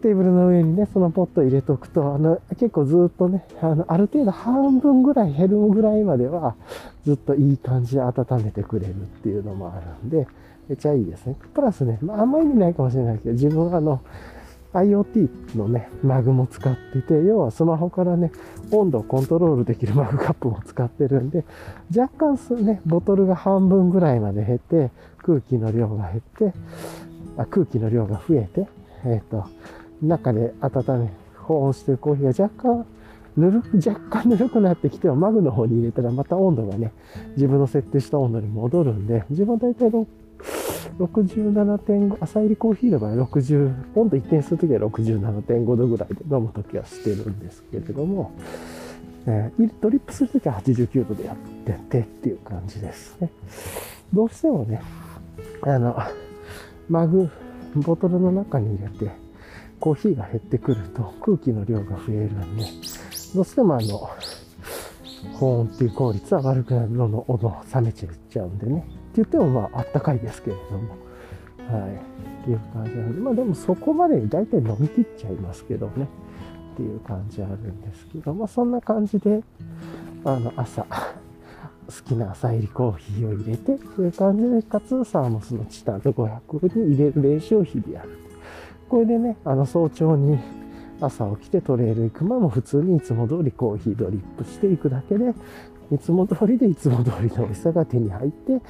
[0.02, 6.56] テーブルの上にね、そのポット入れとくと、あの、結構ずっとね、あの、ある程度半分ぐらい減るぐらいまでは、
[7.04, 10.26] ずっといい感じで温めてくれるっていうのもあるんで、
[10.68, 11.36] めっちゃいいですね。
[11.54, 14.00] プラスね、まあ、あんま意味ないかもしれないけど、自分はあの、
[14.74, 18.32] IoT のね、マグも使ってて、要はスマホからね、
[18.72, 21.44] 温度をコントロールできるマグカップも使ってるんで、
[21.96, 26.20] 若干ね、ボトルが半分ぐらいまで減って、空気の量が減っ
[26.52, 26.58] て、
[27.38, 28.68] あ空気の量が増えて、
[29.04, 29.46] えっ、ー、と、
[30.02, 32.86] 中で温め、保温してるコーヒーが若干、
[33.36, 36.92] ぬる、若干ぬるくなってきてはマグの方に入れたらまた温度がね、
[37.36, 39.90] 自分の設定した温度に戻るんで、自分は大体
[40.98, 48.32] 67.5、朝入りコーヒーの場合60、温度一定するときは67.5度ぐらいで飲むときはしてるんですけれども、
[49.26, 53.30] えー、ドリップするときは89度でやっててっていう感じですね。
[54.12, 54.80] どうしてもね、
[55.62, 55.98] あの、
[56.88, 57.30] マグ、
[57.74, 59.10] ボトルの中に入れて、
[59.80, 62.64] コーヒーが減ってくると空気の量が増えるんで、
[63.34, 64.08] どうしてもあの、
[65.38, 69.03] 保温っていう効率は悪くなるのの温度冷めちゃっちゃうんでね。
[69.20, 70.96] って言ってもまああったかいですけれども。
[71.70, 71.94] はい。
[72.42, 73.20] っていう感じなんで。
[73.20, 76.08] まあでもそこまで大体飲み切っちゃいますけどね。
[76.74, 79.42] っていう感じあるんですけど、まあそんな感じで、
[80.24, 80.88] あの朝、好
[82.04, 88.18] きな朝入りコーヒーを入れて、という感じで、かつサーモスのチタンと500に入れる練習を日々やる。
[88.88, 90.38] これでね、あの早朝に
[91.00, 95.32] 朝起きてトレイル行く前も普通にいつも通りコーヒードリップしていくだけで、
[95.94, 98.60] いつも通りでいつも通りの美味しさが手に入って、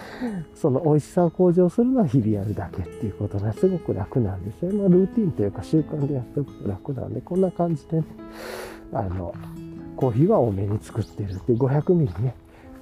[0.54, 4.72] その美味しさを向上するのは日々やるだけっていうことがすごく楽なんですよ。
[4.72, 8.04] まあ、ルーティンというか習慣でやっておくと楽なんで、こんな感じでね、
[8.92, 9.34] あの、
[9.96, 12.34] コーヒーは多めに作ってるって500ミリね、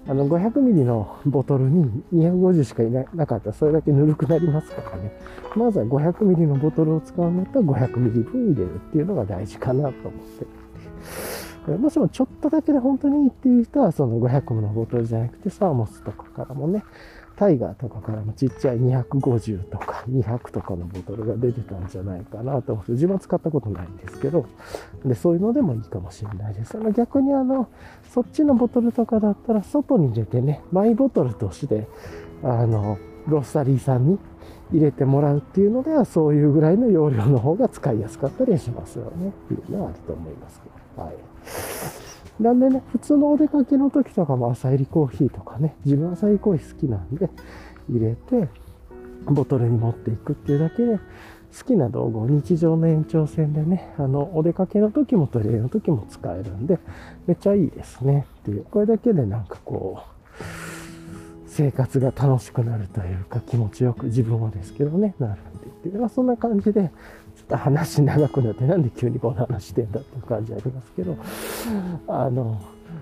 [0.08, 5.12] あの500ミリのボトルに250しかいなかったらそれだけぬるくなりますからね。
[5.54, 10.46] まずは500ミリのボトルを使うんだったら500ミリ分入れるっていうのが大事かなと思ってる。
[11.70, 16.82] もしもちょっとだけで本当にいいっていう人はその500のボトルじゃなくてサーモスとかからもね、
[17.36, 24.46] タイガーとかからもちっちゃい250とか200とかのボトルが出てたんじゃないかなと思って、自分は使ったことないんですけど、
[25.04, 26.76] で、そういうのでもいいかもしれないです。
[26.76, 27.68] あの逆にあの、
[28.10, 31.88] そっちのボトルとかだったら外に出てね、マイボトルとして、
[32.42, 34.18] あの、ロスタリーさんに
[34.72, 39.28] 入れてもらうっていうのでは、そういうぐらいの容量の方が使いやすかったりしますよね。
[39.28, 41.02] っていうのはあると思いますけど。
[41.04, 41.31] はい。
[42.40, 47.30] なんでね、普通のお出かけの時とかも朝入りコーヒーとかね、自分朝入りコーヒー好きなんで、
[47.88, 48.48] 入れて、
[49.24, 56.78] ボトルに持っていくっていうだけで、好きな道具を日常の延長線でね、あの、お出かけの時もトイレの時も使えるんで、
[57.26, 58.26] めっちゃいいですね。
[58.40, 60.42] っていう、これだけでなんかこう、
[61.46, 66.00] 生活が楽しくなるというか気持ちよく自分はですけどね、なるんでっていう。
[66.00, 66.90] まあそんな感じで、
[67.52, 71.16] ちょっと話長くなってなんで急にこんな話してんだっていう感じありますけど、
[72.08, 72.60] あの、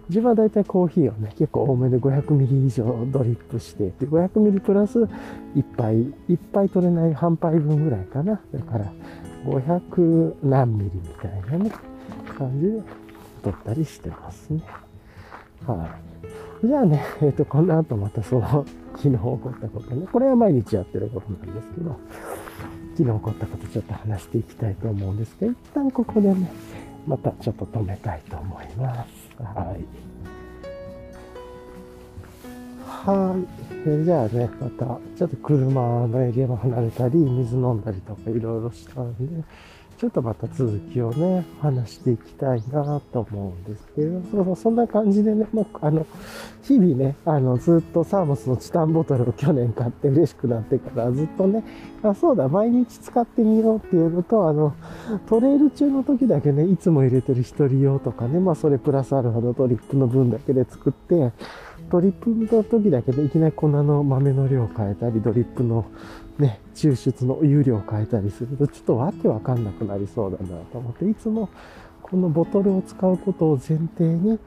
[0.08, 5.08] 自分はだいたいコーヒーをね、結構多めで500ミリ以上ドリップして、で、500ミリプラス1
[5.76, 5.94] 杯、
[6.28, 8.40] 1杯取れない半杯分ぐらいかな。
[8.52, 8.92] だから、
[9.44, 11.70] 500何ミリみたいなね、
[12.36, 12.82] 感じで
[13.42, 14.62] 取ったりしてますね。
[15.66, 15.96] は
[16.64, 21.96] い、じゃあね、えっ、ー、と、この後またその、昨日起こったことね、これは毎日やってることなんですけど、
[22.96, 26.50] 昨日起こったことちょっと話していきたいと思うんですけど、一旦ここでね、
[27.06, 29.10] またちょっと止めたいと思います。
[29.38, 30.10] はい。
[32.84, 33.88] はい。
[33.88, 39.42] えじゃあね、また、ちょっと車のエリアも離れたり、水飲んだりとかいろいろしたんで、
[40.00, 46.06] ちょっとまた続きをね、話していきたいなと思うんですけど、そうそう、そんな感じでね、まあ、あの、
[46.62, 51.62] 日々ね、あの、ずっとサーモスのチタンボトルを去年買って嬉しくなってからずっとね、
[52.02, 54.74] あ、そうだ、毎日使ってみようっていうのと、あの、
[55.28, 61.30] トレイル中の時だけね、いつも入れてる一人用とかね、まあ、それプラスアルファのトリップの分だけで作って、
[61.90, 65.84] ドリップの時だけでいきなり粉の豆の量を変えたり、ドリップの
[66.40, 71.48] ね、抽出の有料を変えたりすると、ちょっとわけわかんなくなりそうだなと思って、いつも
[72.02, 74.38] このボトルを使うことを前提に、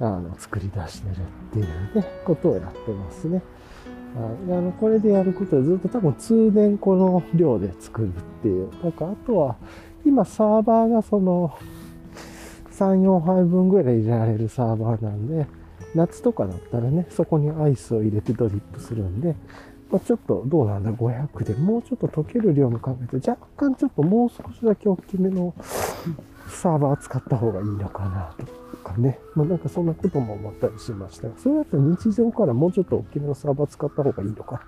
[0.00, 1.16] あの、作り出してるっ
[1.52, 1.66] ていう
[1.96, 3.42] ね、ことをやってますね。
[4.16, 8.10] あの、これでやることでずっと多分通年この量で作るっ
[8.42, 8.70] ていう。
[8.82, 9.56] なんかあとは、
[10.06, 11.56] 今サーバーがその、
[12.70, 15.46] 3、4杯分ぐらい入れられるサーバーなんで、
[15.94, 19.36] 夏とかだったらね、そこにアイスを入れてドリップするんで、
[19.90, 25.54] まあ、ちょっとどうなんだ、500でもうちょっと溶ける量も考えて、若干ちょっともう少しだけ大きめの
[26.48, 28.44] サーバー使った方がいいのかなと
[28.78, 29.18] かね。
[29.34, 34.62] まあなんかそんなことも思ったりしましたが、それだと日常からもうちょっと大きめのサーバー使った方がいいのか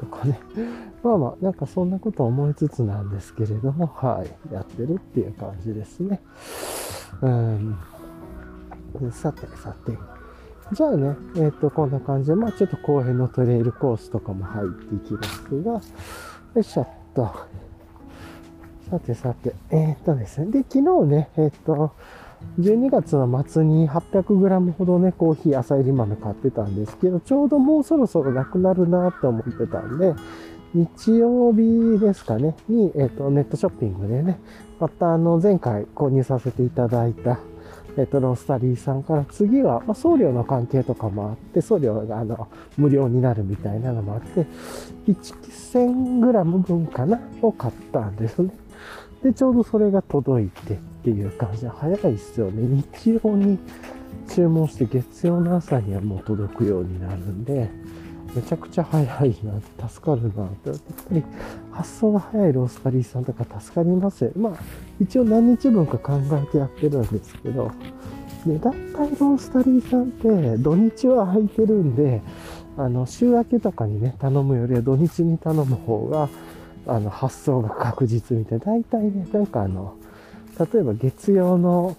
[0.00, 0.40] とかね。
[1.02, 6.20] まあまあなんかそんなこと思いつつなんですけれども、はい、やってるっていう感じですね。
[7.22, 7.76] うん。
[9.10, 10.11] さてさて。
[10.72, 15.80] じゃあね、えっ、ー、と、こんな感じで、まあちょっと後編のトレイルコースとかも入っていきますが、よ
[16.56, 17.30] いしょっと。
[18.90, 20.50] さてさて、えっ、とですね。
[20.50, 21.92] で、昨日ね、えっ、と、
[22.58, 30.14] 12月の末に 800g ほどね、コーヒー朝入り豆買ってたんですけど、ちょうどもうそろそろなくなるなって思ってたんで、
[30.74, 34.40] 日曜日ですかね、に、えっ、と、ネットショッピングでね、
[34.80, 37.38] またあの、前回購入させていただいた、
[37.98, 44.46] えっと、ロースタリーさんから次は、まあ、送料の関係とかもあって、送料があの無料になるみたいなのもあって、
[45.06, 47.20] 1000g 分かな？
[47.42, 48.50] を買ったんですね。
[49.22, 52.82] で、ちょうどそれが届いてっていう感じで、早いっすよね。
[52.94, 53.58] 日曜に
[54.28, 57.70] 注文して月曜の朝にはもう届くようになるんで、
[58.34, 61.22] めちゃくちゃ早いな、助かるなって、やっぱり
[61.70, 64.32] 発想が早いロースタリーさんとか助かりますよ。
[64.36, 64.52] まあ、
[65.00, 67.70] 一応何日分か考えてやってるんですけど、
[68.46, 72.22] ね、だいたいロースタリーさんって土日は空いてるんで、
[72.76, 76.28] あの、週明けとかにね、頼むよりは土日に頼む方が、
[76.86, 78.64] あの、発送が確実みたいな。
[78.64, 79.94] だいたいね、なんかあの、
[80.58, 81.96] 例えば月曜の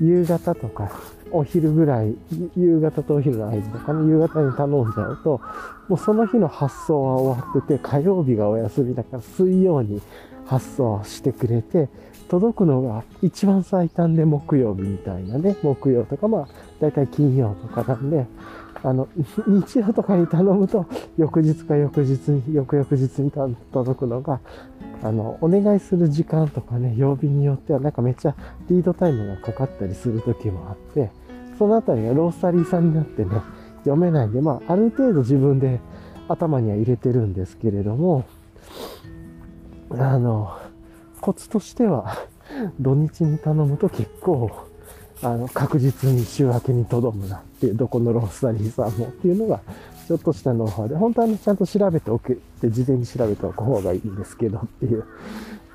[0.00, 0.90] 夕方とか、
[1.30, 2.14] お昼ぐらい、
[2.56, 5.40] 夕方とお昼の間とかの、夕方に頼んじゃうと、
[5.88, 10.00] もうその日の発送は終わってて、火曜日がお休みだから水曜に
[10.46, 11.88] 発送してくれて、
[12.28, 16.48] 届くのが一番最短で木曜日みたいなね、木曜とか、まあ、
[16.80, 18.26] だいたい金曜とかなんで、
[18.82, 19.08] あの、
[19.46, 23.30] 日曜とかに頼むと、翌日か翌日に、翌々日に
[23.72, 24.40] 届くのが、
[25.02, 28.34] あの、お願いする時間とかね、曜日によってはなんかめっちゃ
[28.68, 31.10] リードタイムがかかったりする時もあって、
[31.58, 33.30] そのあたりがロースタリーさんになってね、
[33.84, 35.80] 読めないんで、まあ、ある程度自分で
[36.28, 38.24] 頭には入れてるんですけれども、
[39.90, 40.56] あの、
[41.20, 42.14] コツとしては、
[42.80, 44.50] 土日に頼むと結構、
[45.22, 49.60] あの、確実に週明けにとどむなっていう、どこのロースタリーさんもっていうのが
[50.06, 55.04] ちょっとしたノウハウで、本当はね、ちゃんと調べておくって事前に調べておく方がいいんですけどっていう。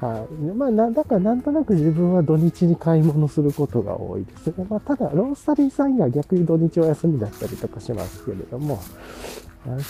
[0.03, 0.33] はい。
[0.53, 4.65] まあ、な、だからなんとなく自分は土日に買い物することが多いですね。
[4.69, 8.79] まあ、ただ、ロースタリーさんが逆に土日お休みだったりとかしますけれども、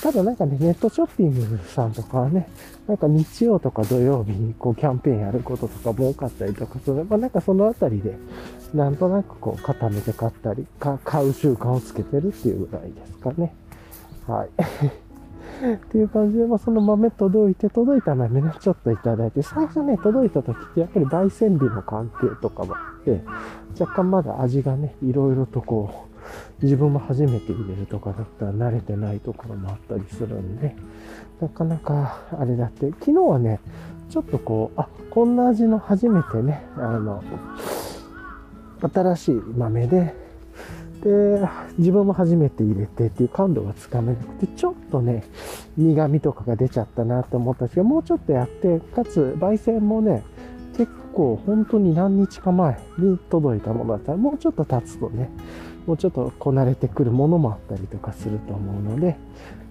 [0.04, 2.48] ただなんかね、ネットショッピングさんとかはね、
[2.88, 7.04] なんか日曜とか土曜日にこうキャンペーンやることとかも多かったりとかする。
[7.06, 8.16] まあなんかそのあたりで、
[8.76, 13.56] なんとなくこう固めて買ったり、か買う習慣をつけてるっていうぐらいですかね。
[14.28, 14.50] はい。
[15.72, 23.22] っていう感じで、まあ、その豆届いて、届いた豆ね、ちょっといただいて、最初ね、届いた時ってやっぱり焙煎日の関係とかもあって、
[23.80, 26.14] 若干まだ味がね、いろいろとこう、
[26.64, 30.76] 自分も初めて入れるとかだったら慣れてないところもあったりするんで、
[31.42, 33.60] なかなかあれだって、昨日はね、
[34.10, 37.24] ちょっとこう、あ、こんな味の初めてね、あの、
[38.94, 40.23] 新しい豆で、
[41.04, 41.46] で、
[41.78, 45.26] 自分も初めて入れてっていう感度がつかめなくて、ちょっとね、
[45.78, 50.24] 苦味とかが出ちゃったなって思ったんですけど、もうちょっとやって、かつ、焙煎もね、
[50.78, 55.30] 結構本当に何日か前に届いたものだったら、もうちょっと経つとね、
[55.86, 59.18] もうちょっとこなれてくるものもあったりとかすると思うので、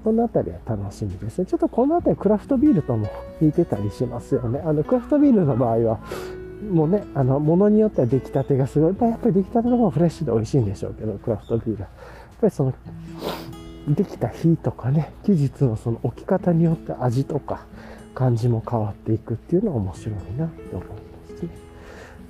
[0.05, 1.47] このあたりは楽しみですね。
[1.47, 3.09] ちょっとこのあたりクラフトビールとも
[3.41, 4.61] 似てたりしますよね。
[4.65, 6.01] あの、クラフトビールの場合は、
[6.71, 11.81] もうね、あの、ものによっては出来たてがすごい、やっぱり出来たての方がフレッシュで美味しいんでしょうけど、クラフトビールは。
[11.81, 11.89] やっ
[12.41, 12.75] ぱりその、
[13.89, 17.67] できた日とかね、期日のその置き方によって味とか
[18.15, 20.95] 感じも変わっていくっていうのは面白いなって思いま
[21.37, 21.49] すね。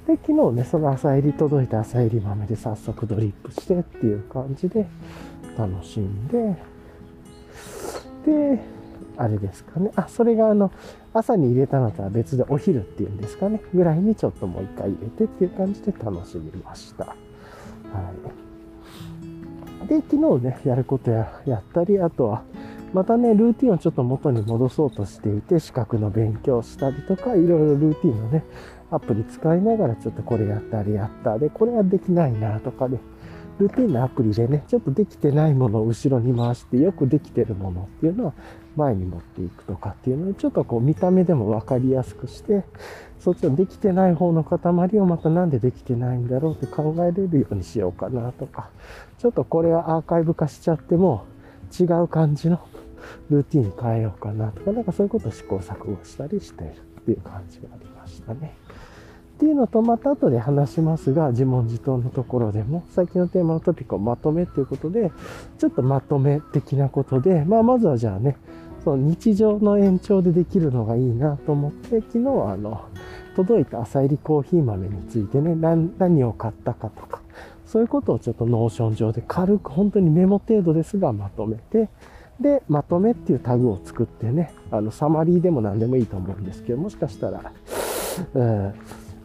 [0.06, 4.86] で、昨日ね、その朝入り届いた朝入り豆で早速ドリップしてっていう感じで
[5.58, 6.56] 楽しんで、
[8.24, 8.60] で、
[9.16, 9.90] あれですかね。
[9.94, 10.72] あ、それがあの、
[11.14, 13.60] 朝に入れたのとは別でお昼っていうんですかね。
[13.74, 17.06] ぐらいにちょっともう一回入れてっていう感じで楽しみました。
[17.06, 17.14] は
[19.84, 19.88] い。
[19.88, 22.42] で、昨日ね、やることややったり、あとは、
[22.94, 28.44] またね、ルーティンをちょっと元に戻そうとしていて、資格の勉強したりとか、いろいろルーティンのね、
[28.90, 32.98] アプリ使いながらちょっとこれやったあれやったで、これはできないなとかで、
[33.58, 38.34] ルーティンのアプリでね、ちょっとできてないものを後ろに回してよくできてるものっていうのは
[38.76, 42.64] 前に持っていくとかっていうのをちょっとこう見た目でも分かりやすくして、
[43.20, 48.70] そっちのできてない方の塊をまたなんでできてないんだろうって考えれるようにしようかなとか、
[49.18, 51.24] ちょっとこれはアーカイブ化しちゃっても
[51.78, 52.60] 違う感じの
[53.30, 58.54] ルーティンに変えようかなとか、なんかそういうことを試行錯誤したりしているっていう感じがありましたね。
[59.36, 65.10] っていうのと、また後で話しますが、自問自答のところでも、最近のテーマのトピックをまとめっていうことで、
[65.58, 68.36] ちょっとまとめ的なことで、まあ、まずはじゃあね、
[68.84, 72.82] その日常の延長でできるのがいいなと思って、昨日はあの、
[73.36, 77.20] 届いた浅煎りコーヒー豆についてね、何を買ったかとか、
[77.66, 81.88] そういうことをちょっとノーション上で軽く本当にメモ程度ですがまとめて、
[82.40, 87.52] で、まとめっていうタグを作ってね、あの、サマリーでも何でもいいと思うんですけど、もしかしたら、
[88.34, 88.74] うん、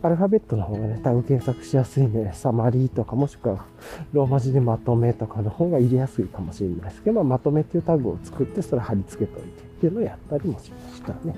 [0.02, 3.66] アルファベットの方がね、タグ検索しやすいんで、サマリーとかもしくは
[4.14, 11.36] ローマ字でまとめとかの方が入れやすいかもしれないですけど、まあ、まとめっていうタグを作ってそれ貼り付けといてっていうのをやったりもしましたね。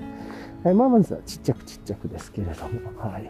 [0.62, 3.22] はい、まあ、まずはちっちゃくちっちゃくですけれども、はい。
[3.24, 3.28] っ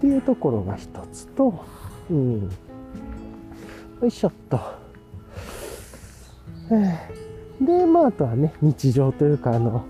[0.00, 1.54] ていうところが一つと、
[2.10, 2.42] うん。
[2.42, 4.60] よいしょっと。
[7.60, 9.84] で、まあ、あとはね、日常というか、あの、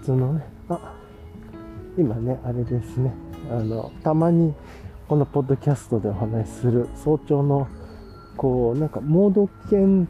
[0.00, 0.94] 普通のね、あ、
[1.96, 3.12] 今ね、あれですね。
[3.50, 4.54] あの、たまに
[5.08, 7.68] このポッドキャストでお話しする早朝の、
[8.36, 10.06] こう、なんか、モード犬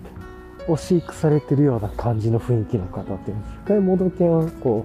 [0.69, 4.85] を飼育されてるような感じの雰囲気の方っていうんですかモード犬をこ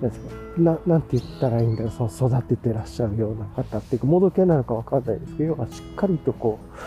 [0.00, 6.78] う、なんですか、ななんて言ったらいいんだろう、その育ててらっしゃるような方っていうか、モード犬なのかわかんないですけど、要はしっかりとこう、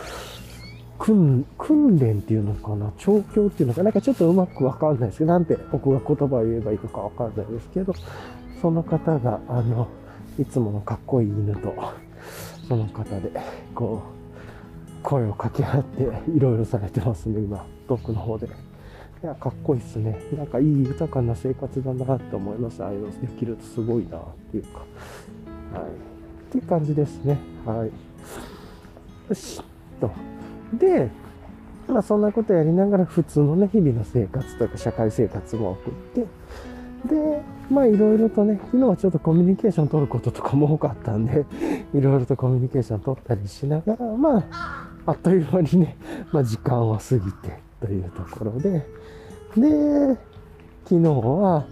[0.97, 7.93] 訓訓練っていうのかな調教っていうのかなんかちょっとうまくわかんないですけど、なんて僕が言葉を言えばいいのかわかんないですけど、
[8.61, 9.87] その方が、あの、
[10.39, 11.73] いつものかっこいい犬と、
[12.67, 13.31] その方で、
[13.73, 14.01] こ
[15.01, 18.47] う、声を掛け合って、いろいろされてますね、今、遠くの方で。
[18.47, 18.49] い
[19.25, 20.19] や、かっこいいっすね。
[20.37, 22.83] なんかいい豊かな生活だなって思います。
[22.83, 24.21] ああいうのできるとすごいなっ
[24.51, 24.79] ていうか。
[24.79, 25.89] はい。
[25.89, 27.37] っていう感じですね。
[27.65, 27.91] はい。
[29.29, 29.61] よし、
[30.01, 30.11] と。
[30.73, 31.09] で、
[31.87, 36.25] まあそんなことやりながら普通のね、日々の生活とか社会生活も送って、
[37.07, 41.45] で、まあいろいろとね、昨日はちょっとコミュニケーション取ることとかも多かったんで、
[41.93, 45.97] いろいろとコミュニケーション取ったりしながら、まあ、あっという間にね、
[46.31, 48.85] まあ時間を過ぎてというところで、
[49.57, 50.17] で、
[50.85, 51.65] 昨日は、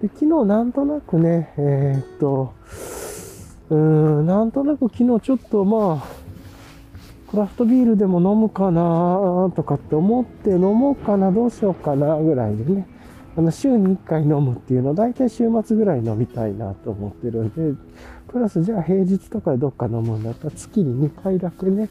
[0.00, 2.52] で昨日なんとなくね、えー、っと、
[3.70, 3.78] うー
[4.22, 6.24] ん、なんとなく昨日ちょっとまあ、
[7.30, 12.86] クラフトビールでも飲むかなとかって思って飲もうかな、どうしようかなぐらいでね、
[13.36, 17.78] あの、週に1回飲むっていうのを大体週末ぐらい飲みたいなと思ってるんで、
[18.28, 21.88] プラスじゃあ平日とかでどっか飲むんだったら月に2回だけね、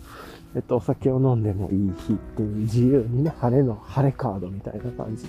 [0.55, 5.25] えっと、お酒を飲んでもいい日っていう自由にね、晴れの、晴れカードみたいな感じ。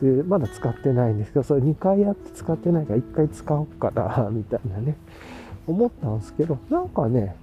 [0.00, 4.96] で、まだ使ってないんですけど、それ2回やって使ってないから1回使おうかな、みたいなね、
[5.66, 7.36] 思ったんですけど、なんかね、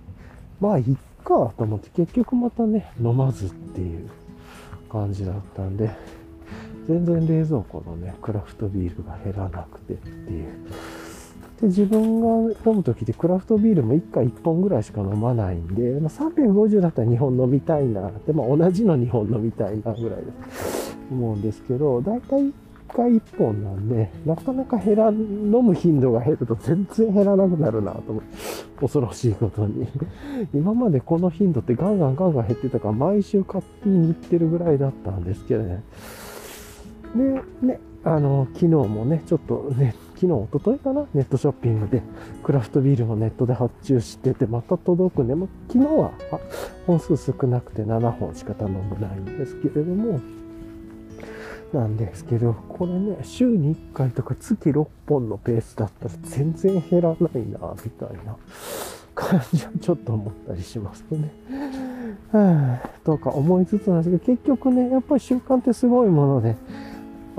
[0.60, 0.86] まあ、いっ
[1.24, 4.10] かと思って結局またね、飲まずっていう
[4.91, 5.91] 感じだったんで、
[6.89, 10.47] 全然冷蔵庫のね、クラフトビールが減らなくてっていう。
[11.61, 22.53] で、自分が飲む時ってクラフトビールも1回1本ぐらいしか飲まないんで、まあ、350だったら2本飲みたいなって、まあ同じの2本飲みたいなぐらいです 思うんですけど、だいたい1
[22.95, 28.29] 回1本なんで、なかなか減ら、飲む頻度が減ると全然減らなくなるなと思って、
[28.79, 29.87] 恐ろしいことに。
[30.55, 35.83] 今までこの頻度ってガンガンガンガン減ってたから、毎週買ってに行ってるぐらいだったんですけどね。
[37.16, 42.01] で、ね、あの、昨日もね、ちょっとね、昨日、おとといかなネットショッピングで、
[42.43, 45.36] クラフトビールをネットで発注してて、また届くね。
[45.36, 46.12] ま昨日は
[46.88, 50.20] 本数少なくて7本しか頼むないんですけれども、
[51.74, 58.36] なんですけど、これね、週に1回とか月6本のペースだったら全然減らないな、みたいな
[59.14, 61.32] 感じはちょっと思ったりしますね。
[62.32, 66.55] はぁ、とか思いつつなんですけど、結局ね、やっぱり習慣ってすごいもので、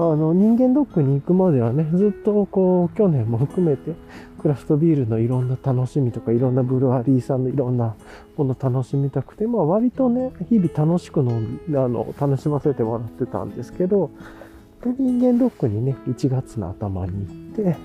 [0.03, 3.92] あの、人間ドックに行くまではね、ずっとこう、去年も含めて、
[4.40, 7.94] クラフトビールのいろんな楽しみとか、いろんなブルワリーさんのいろんな
[8.38, 11.32] もの楽しみたくて、まあ割とね、日々楽しくの、
[11.84, 14.11] あの、楽しませてもらってたんですけど、
[14.82, 17.26] で、人間ドックにね、1月の頭に
[17.57, 17.76] 行って、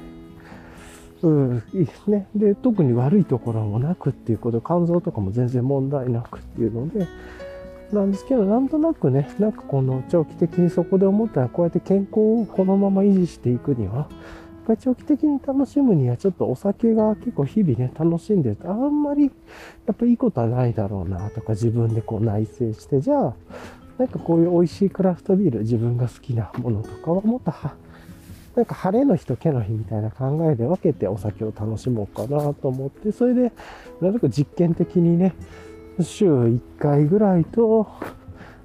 [1.22, 2.28] うん、いいですね。
[2.34, 7.07] で、特に悪いところもなくっていうこと、肝臓とかも全然問題なくっていうので、
[7.92, 14.08] なんですけど、なんとなくね、なんかこの長期的にそこで思ったら、こうやって健康をこのまま維持していくには、やっ
[14.68, 19.26] ぱり長期的に楽しむには、ちょっとお酒が結構日々ね、楽しんでると、あんまり、
[19.86, 23.34] やっぱいいことはないだろうな、とか自分でこう内省して、じゃあ、
[23.98, 27.76] なんかこういう美味しいクラフトビール、自分が好きなものとかはもっとは、
[28.56, 33.52] なんか晴れの日と毛の日みたいな考えで分けてお酒を楽しもうかなと思って、それで、
[34.02, 35.36] なるべく実験的にね、
[36.04, 37.88] 週1回ぐらいと、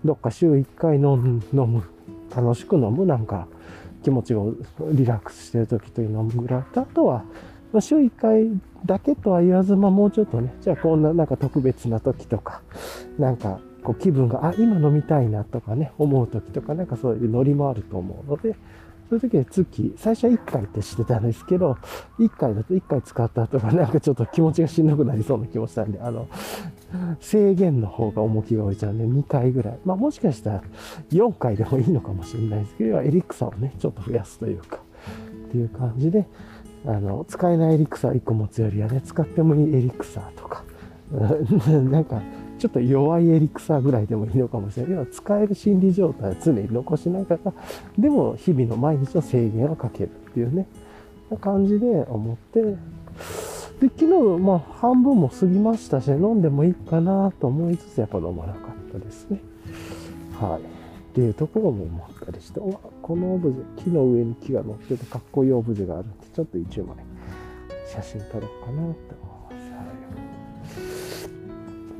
[0.04, 1.82] どっか週1回飲む、
[2.34, 3.46] 楽しく飲むなんか
[4.02, 4.54] 気持ちを
[4.92, 7.24] リラックスしてる時という飲むぐらいと、あとは、
[7.72, 8.48] ま、週1回
[8.84, 12.62] だけとは言わず、まあもうちょっとね、じゃあこんななんか特別な時とか、
[13.18, 18.56] なんかこう気分が、あ、今飲みたいなとかね、思う時とか、なんかそういうノリもあると思うので、
[19.10, 21.76] そういう時は月、最初は1回ってしてたんですけど、
[22.20, 26.28] 1回だと1回使った後が なんかちょっと気持ちがしんどくなりそうな気もしたんで、あの、
[27.18, 29.78] 制限の方が重きが置いちゃうんで、2回ぐらい。
[29.84, 30.62] まあもしかしたら
[31.10, 34.78] 4回でもいいのかもしれないですけど、エリクサをね、ちょっと増やすというか、
[35.48, 36.28] っていう感じで、
[36.86, 40.62] あの、使えないエリクサ1個持つよりはね、使ってもいいエリクサとか、
[41.90, 42.22] なんか、
[42.60, 44.92] ちょっと弱いエリクサーぐらいでもいいのかもしれない。
[44.92, 47.52] 要は使える心理状態を常に残しながら、
[47.98, 50.66] でも日々の毎日の制限をかけるっていうね、
[51.30, 52.76] な感じで思って、で、
[53.88, 59.40] 昨日、まあ、半分も過ぎましたし、飲んでもいいかなと思いつつ、やっぱ飲まなかったですね。
[60.38, 60.60] はい。
[60.60, 66.96] っていうところも思ったりして、わ、このオブジェ、木の上に木が乗っててかっこいいオブジェがあるんで、ちょっと一枚
[67.86, 69.19] 写真撮ろうかなって。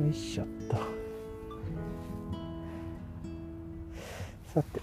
[0.00, 0.76] よいしょっと。
[4.54, 4.80] さて。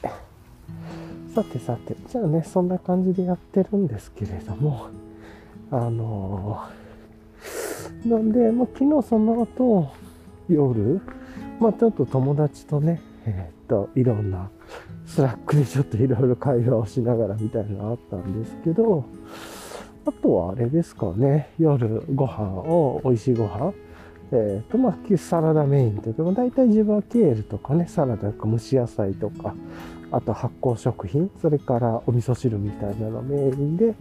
[1.33, 4.89] さてさて、じゃあね、そんな感じでやってるんですけれども、
[5.71, 9.91] あのー、なんで、まあ、昨日その後、
[10.49, 11.01] 夜、
[11.59, 14.49] まあ、ちょっと友達とね、えー、っと、いろんな、
[15.07, 19.03] スラックでちょっといろいろ会話をしながらみたいなのあったんですけど、
[20.05, 23.73] あとはあれですかね、夜ご飯を、美味しいご飯
[24.31, 29.55] え、ー、と、まあ、サラダメインというか、大体自分はケールとかね、サラダとか蒸し野菜とか、
[30.11, 33.95] あと発酵食品、それからお味噌汁みたいなのメインで、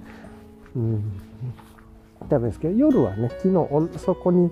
[0.74, 1.12] うん、
[2.22, 4.50] 食べるんですけど、夜はね、昨日そこに、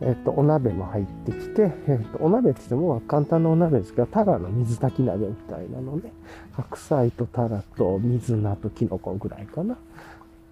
[0.00, 6.12] えっと、お鍋も入ってきて、えっと、お鍋って言っても簡単なお鍋ですけど、タラの水炊き鍋みたいなのね、
[6.52, 9.76] 白菜とタラと水菜とキノコぐらいかな。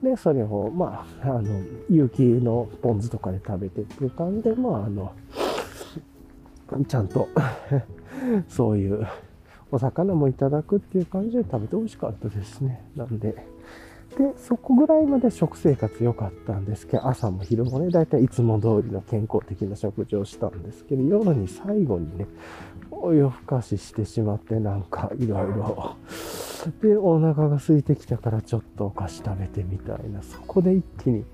[0.02, 5.12] で、それを、まあ、あの、有機のポン酢とかで食べてっていう感じで、まあ、あの、
[6.88, 7.28] ちゃんと
[8.48, 9.06] そういう
[9.70, 12.84] お魚もいただくっていう感じで食べて美味しかったですね。
[12.96, 13.46] なんで、
[14.16, 22.26] で、そこぐらいまで食生活良かったんですけど、朝も昼もね、だいたいいつも通りの健康的な食事をしたんですけど、夜に最後にね、
[22.90, 25.96] お夜更かししてしまって、なんかいろいろ。
[26.80, 30.22] で、お腹が空いてきたからちょっとお菓子食べてみたいな。
[30.22, 31.24] そこで一気に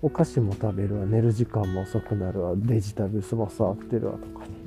[0.00, 4.62] お菓子も食べるわ、寝る時間も遅くなるわ、デジタルスマホ触ってるわとかに。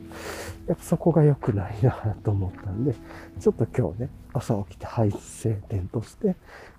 [0.68, 1.91] やっぱそこが良くないな
[2.24, 2.95] と思ったんで、
[3.39, 6.36] ちょっと今日ね、朝起きて反省点として、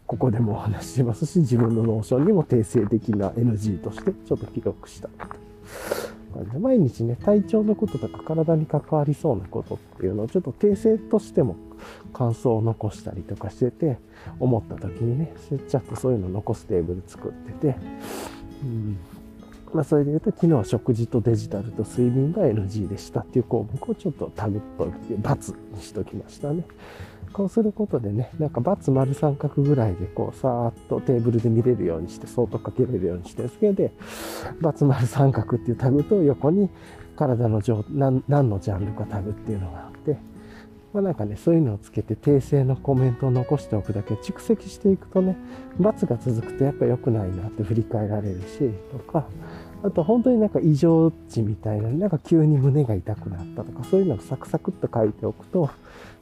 [0.06, 5.08] ここでもお話ししますし、自分のノーションにも定性的な NG としてちょっと記録した。
[6.58, 11.56] 毎日ね、体調のこととか体に関わりそうなことっていうのをちょっと定性としても
[12.12, 13.98] 感想を残したりとかしてて、
[14.38, 15.34] 思った時にね、
[15.68, 17.76] ちゃんとそういうの残すテーブル作ってて、
[18.62, 18.98] うん
[19.72, 26.64] まあ、それで言うと、昨日は食事とデジタルと睡眠が NG でしたっていう項目をちょっとタグっと×にしときましたね。
[27.36, 33.92] こうすることでね、なんか×丸三角ぐらいでこう、さーっとテーブルで見れるようにして、相当かけれるようにして、それで、
[34.62, 36.70] ×丸三角っていうタグと横に
[37.14, 40.16] 体の状何何のジャンルかタグっていうのがあって、
[40.94, 45.36] まあ、なんかね、そういうのをつけて訂正のコメントを残しておくだけ蓄積していくとね、
[45.78, 49.26] ×が続くとやっぱ良くないなって振り返られるし、とか、
[49.82, 55.70] あと本当になんか異常値みたいな、なんか急に胸が痛くなったとか、そういうのをサクサクっと書いておくと、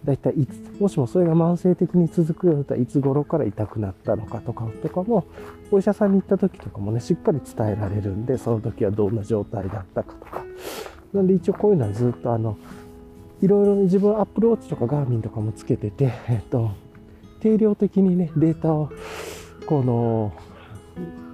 [0.05, 5.25] だいたいいつ、もしもそれが慢性的に続くようだったらいつ頃から痛くなったのかとか、とかも、
[5.71, 10.45] お医者さんに行った時とかもね、しっかり伝えられるんで、その時はどんな状態だったかとか。
[11.15, 12.59] なんで一応こういうのはずっとあの、
[13.41, 16.71] いろいろ自分アップルウォッチとかガーミンとかもつけてて、えっと、
[17.41, 18.91] 定量的にね、データを、
[19.67, 20.33] この、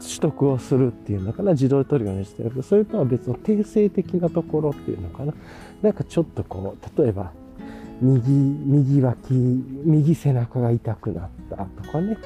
[0.01, 5.35] 取得をするっていうのかな、自動で取るようにしてるけど、それとは別の定性的なところっていうのかな。
[5.83, 7.33] なんかちょっとこう、例えば、
[8.01, 9.35] 右、右脇、
[9.85, 12.17] 右背中が痛くなったとかね。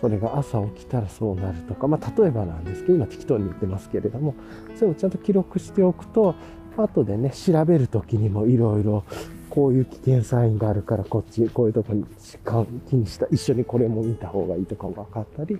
[0.00, 4.34] それが朝起きたらそうなるとか、まあ例えばなんですけど、今適当に言ってますけれども、
[4.76, 6.34] それをちゃんと記録しておくと、
[6.76, 9.04] 後でね、調べるときにもいろいろ
[9.50, 15.58] こういう危険サインがあるからこっち、こういうとこに時間気にした、一緒にこれも見た方がいいとかも分かったり、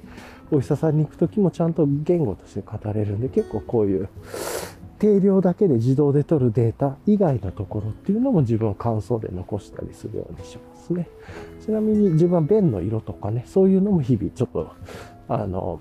[0.50, 4.08] お医者さんに行くときもちゃんと言語として語れるんで、結構こういう
[4.98, 11.08] 定量だけで自動で取るデータ以外のところっていうのも自分は感想で残したりするようにしますね。
[11.64, 14.72] ちなみに自分は便の色とかね、そういうのも日々ちょっと、
[15.28, 15.80] あの、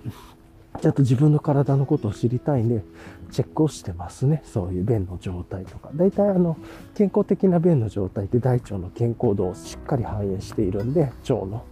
[0.81, 2.83] ちゃんと自分の体のことを知りたいんで、
[3.31, 4.41] チェックをしてますね。
[4.45, 5.89] そういう便の状態とか。
[5.95, 6.57] 大体あの、
[6.95, 11.63] 健康的な便の状態って大腸の健康度をしっかり反映しているんで、腸の。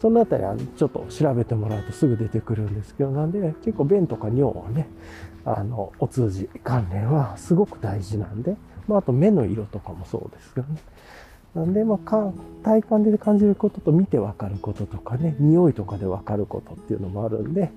[0.00, 4.88] そのあたりはちょっと調べてもらうとすぐ出てくるんですけど、なんで結構便とか尿はね、
[5.44, 8.56] あの、お通じ関連はすごく大事なんで、
[8.88, 10.80] まああと目の色とかもそうですけどね。
[11.54, 12.32] なんで、まあ、
[12.62, 17.72] 体感で感じることと見てわかることとかね、匂いとかでわかることっていうのもあるんで、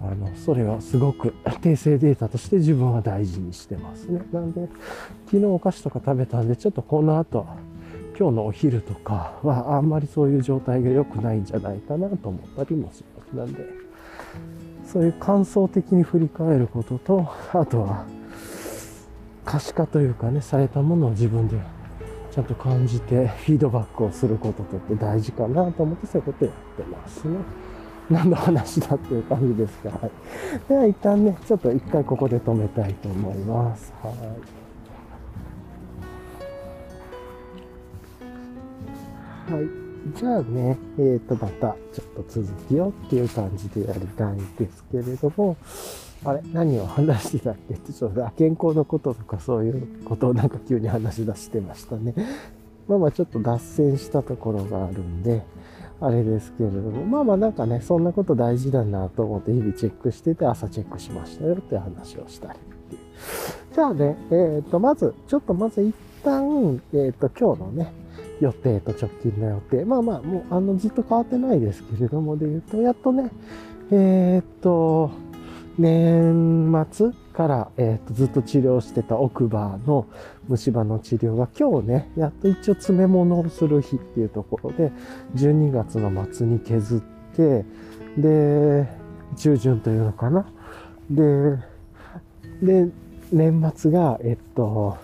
[0.00, 4.22] あの、それはすごく訂正データとして自分は大事にしてますね。
[4.32, 4.68] なんで、
[5.26, 7.46] 昨日お菓子とか食べたんで、ちょっとこの後、
[8.22, 13.36] 今日のお昼とかはあんまりそういう状態が良くないんじゃないかなと思ったりもします。
[13.36, 13.66] なんで、
[14.86, 18.06] そういう感想的に振り返ることと、あとは、
[19.44, 21.58] 可視化というかね、されたものを自分で
[22.30, 27.38] ちゃんと感じてフィードバックをすることとって大事かなと思ってそういうことやってますね。
[28.08, 30.10] 何の話だっていう感じですが、はい。
[30.68, 33.92] では一旦ね、ちょっと一回ここで止めたいと思います。
[34.00, 34.61] はい。
[39.52, 39.68] はい。
[40.16, 45.56] じゃあね、えっ、ー、と、またちょっと続きをっていう感じでやりたいんですけれども、
[46.24, 46.42] あれ？
[46.52, 47.74] 何を話してたっけ？
[47.74, 52.14] ってちょっと健康のこととかそういうことをなんか急に話し出してましたね。
[52.88, 55.42] まあまあちょっと脱線したところがあるんで、
[56.00, 63.00] あれですけれども、まあまあなんかね、そんなこと大事だなと思って日々チェックしてて朝チェックしましたよって話をしたりっていう。
[63.74, 65.94] じゃあね、えっ、ー、と、まず、ちょっとまず一
[66.24, 67.92] 旦、えっ、ー、と、今日のね、
[68.42, 69.84] 予定と直近の予定。
[69.84, 73.30] まあまあ、もう、あの、ずっと変わってないですけれども、で言うと、やっとね、
[73.92, 75.10] えっ、と、
[75.78, 80.06] 年末から、えーと、ずっと治療してた奥歯の
[80.48, 84.90] 虫歯の治療が今日ね、やっと一応詰め物をする日っていうところで、
[85.36, 87.00] 12月の末に削っ
[87.36, 87.64] て、
[88.18, 88.88] で、
[89.36, 90.46] 中旬というのかな。
[91.08, 91.58] で、
[92.60, 92.88] で、
[93.32, 94.98] 年末が、えっと、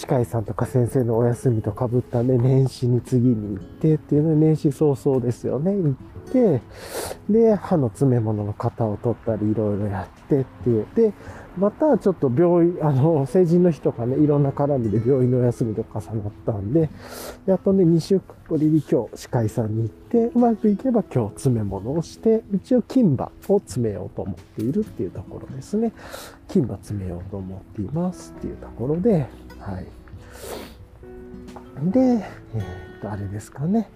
[0.00, 5.72] 歯科医さんとか先生のお休みとかぶったんで、年始に次に行ってっていうので、年始早々ですよね。
[5.72, 6.62] 行って、
[7.28, 10.86] で、歯の詰め物の型を取ったり、いろいろやってっていう。
[10.94, 11.12] で、
[11.58, 16.88] またちょっと病院、あの、成人の日とかね、いろんな絡みで病院のお休みと重なったんで、
[17.44, 25.92] やっとね、2週間ぶりに今日歯科医さんに行って、うまくいけば今日詰め物をして、一応金歯を詰めようと思っているっていうところですね。
[26.48, 29.26] 金歯詰めようと思っていますっていうところで、
[29.60, 29.86] はい。
[31.90, 33.88] で、えー、っと、あれですかね。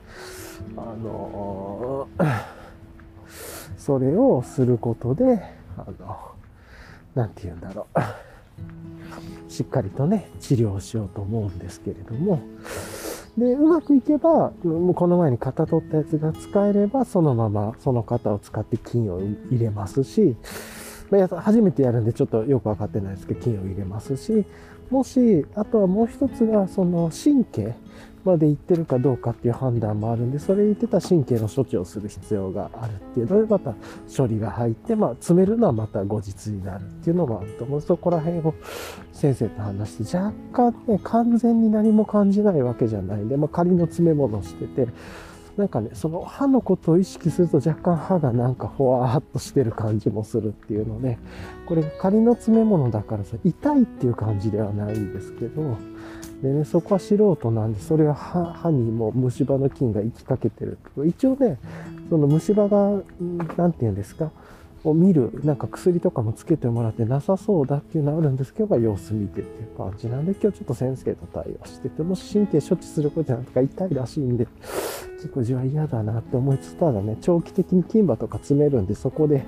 [0.76, 2.08] あの
[3.76, 5.42] それをすることで、
[5.76, 6.16] あの、
[7.14, 8.00] なんて言うんだろう。
[9.52, 12.40] しっかりとね、治療しようと思うんですけれども、
[13.36, 14.52] で、うまくいけば、
[14.94, 20.36] この前に型取ったやつが使えれば、そのままその型を使って金を入れますし、
[21.10, 24.44] 初めてやるんでちょっとよくわかってないですけど、金を入れますし、
[24.90, 27.74] もし、あとはもう一つが、その神経、
[28.24, 33.74] まで行ってるかどうかっていう判断もあるんで、それ言ってた神経の処置をする必要があるっていうので、また
[34.16, 37.80] 処理が入って、まあ、詰めるのはまた後日になるっていうのもあると思う。
[37.80, 38.54] そこら辺を
[39.12, 44.88] 先生と話して、若干ね、完全に何も感じないわけじゃないんで、まあ、仮の詰め物してて、
[45.56, 51.18] なんかね、その歯のことを意識すると若干歯がなんかほわーっとしてる感じもするっていうので、
[51.66, 55.76] これ仮の詰め物だからさ、痛いっていう感じではないんですけど、
[56.42, 60.78] でね、そこは素人なんで、それは歯にも虫歯の菌が行きかけてる。
[61.06, 61.58] 一応ね、
[62.10, 63.00] その虫歯が、
[63.56, 64.30] 何て言うんですか、
[64.84, 74.46] を見る、なんか薬とかもつけてもらってなさそうだっていうのはあるんですけど、様子見てっていう感じなんで、今日ちょっと先生と対応してて、もし神経処置することなんとか痛いらしいんで、
[75.16, 79.44] 結構自分は嫌だなって思いつつ、ただね、長期的に金歯とか詰めるんで、そこで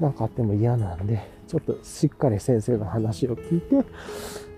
[0.00, 3.84] なんかあっても嫌なんで、ちょっとしっかり先生の話を聞いて、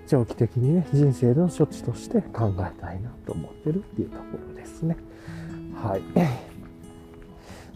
[0.07, 4.99] 長期的にね、人生の処置として考えたいなと思ってるっていうところですね。
[5.75, 6.54] はい。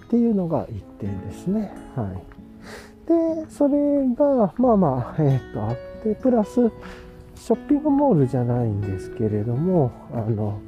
[0.09, 1.71] っていうのが1点ですね。
[1.95, 2.39] はい。
[3.45, 10.61] で、それが、まあまあ、えっ、と、あって、プラス、ショッピングモールじゃないんですけれども、あの、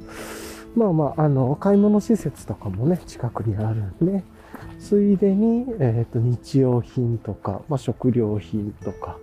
[0.75, 4.23] まあまあ、あの、買い物施設とかもね、近くにあるんで、
[4.79, 9.17] ついでに、えっ、と、日用品とか、まあ、食料品とか、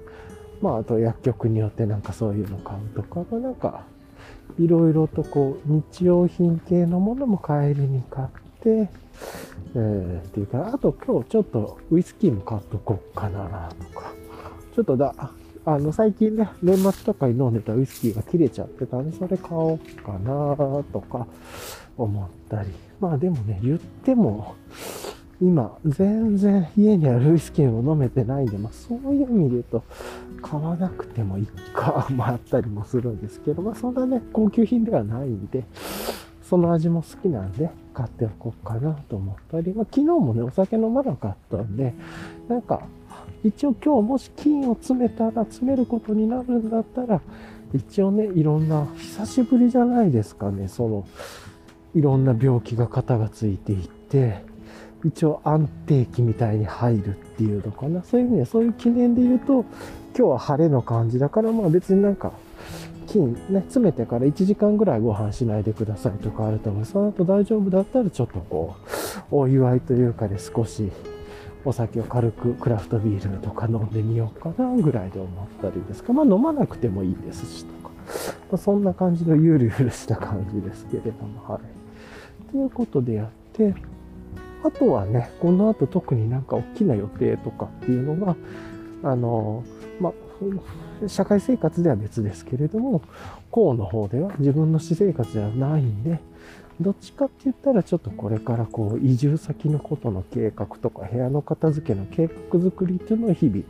[0.60, 3.84] まあ、あと薬局によってなんかそういうの買うとか、まあ、なんか、
[4.58, 8.28] いろいろとこう、日用品系のものも帰りに買っ
[8.60, 8.90] て、
[9.74, 14.12] えー、っていうか、あと今日ちょっとウイスキーも買っとこうかなとか、
[14.74, 15.14] ちょっとだ、
[15.64, 20.56] あの、最近ね、年末とかに飲んでたウイスキーが切れちゃってたんで、それ買おうかな
[20.92, 21.26] とか
[21.96, 22.70] 思ったり。
[23.00, 24.54] まあでもね、言っても、
[25.40, 29.84] 今、全然家にあるウイスキーを飲めてないんで、まあそういう意味で言うと、
[30.42, 35.64] 買わなくてもいいか、 もあったりもするんですけど、まあそんなね、高級品ではないんで、
[36.48, 41.92] その味も好きなんで、買っておこうかなと思ったり、まあ昨日もね、お酒飲まなかったんで、
[42.48, 42.82] なんか、
[43.44, 47.20] 一応今日もし金を詰めたら、詰めることになるんだったら、
[47.74, 51.06] 一応ね、いろんな、久しぶりじゃないですかね、その、
[51.94, 54.42] いろんな病気が肩がついていって、
[55.04, 58.02] 一応安定期みたいに入るっていうのかな。
[58.02, 59.64] そういう意味で、そういう記念で言うと、
[60.16, 62.32] 今日は晴れの感じだから、まあ別になんか、
[63.08, 66.84] 金ね、詰めてから1時間ぐらいご飯しないでくださいとかあると思う。
[66.84, 68.76] その後大丈夫だったらちょっとこ
[69.32, 70.90] う、お祝いというかで少し
[71.64, 76.12] お酒を軽くクラフトビールとか飲んでみようかなぐらいで思ったりですか。
[76.12, 77.90] まあ飲まなくてもいいですしとか。
[78.50, 82.52] まあ、そんな感じのゆるゆるした感じですけれども、はい。
[82.52, 83.74] ということでやって、
[84.64, 88.36] あとはね、この後特になんか大きな予定とかっていうのが、
[89.02, 89.62] あの、
[90.00, 90.12] まあ、
[91.06, 93.02] 社会生活では別ですけれども、
[93.50, 96.20] 校の方では自分の私生活ではないんで、
[96.80, 103.64] どっちかって言ったらちょっとこれからこう移住先のことの計画とか部屋の片付けの計画作りっていうのを日々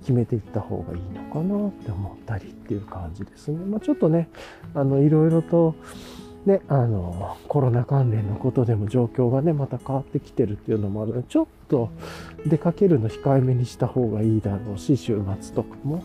[0.00, 3.58] 決めていった方がいいのかなって思ったりっていう感じですね。
[3.66, 4.28] まあちょっとね、
[4.74, 5.74] あのいろいろと
[6.46, 11.90] ね、あの、コロナ関連のことでも状況がね、また変わってきてるっていうのもあるので、ちょっと
[12.46, 16.04] 出かけるの控えめにした方がいいだろうし、週末とかも。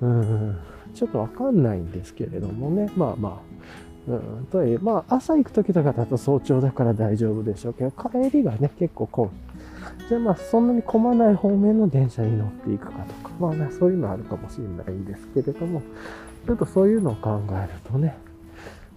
[0.00, 0.56] うん、
[0.94, 3.42] ちょっとわかんないんですけれどもね、まあま
[4.08, 9.30] あ、うん、といえ、まあ、朝行く時とかだと早朝だから大丈夫でしょうけど、帰りがね、結構混む。
[10.08, 15.82] じゃあまあ、そんなに混まない方面の電車に乗っていくかとか、まあね、そういうのあるかもしれないんですけれども、
[16.46, 18.16] ちょっとそういうのを考えるとね、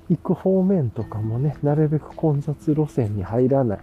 [0.10, 3.80] 行く方面とかもね、なるべく混雑路線に入らない。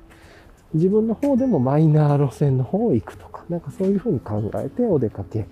[0.74, 5.46] 自分の方でもマイナー路線の方を行くとか、なんかそういうふうに考えてお出かけ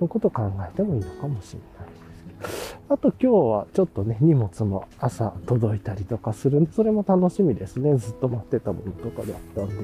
[0.00, 2.94] のことを考えてもいいのかもしれないですけど。
[2.94, 3.26] あと今日
[3.58, 7.96] はちょっとね、荷物も朝届いたりとかするんで、それも楽しみですね。
[7.96, 9.74] ずっと待ってたものとかだったんで、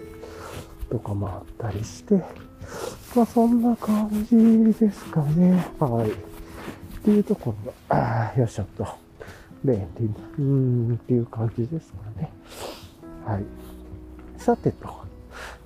[0.90, 2.22] とかもあったりして、
[3.16, 5.66] まあそんな感じですかね。
[5.80, 6.10] はい。
[6.10, 6.12] っ
[7.04, 8.86] ていうところが、あよいしょっと、
[9.64, 10.42] 便利な、うー
[10.92, 12.30] ん、っていう感じですかね。
[13.26, 13.44] はい。
[14.36, 15.01] さてと。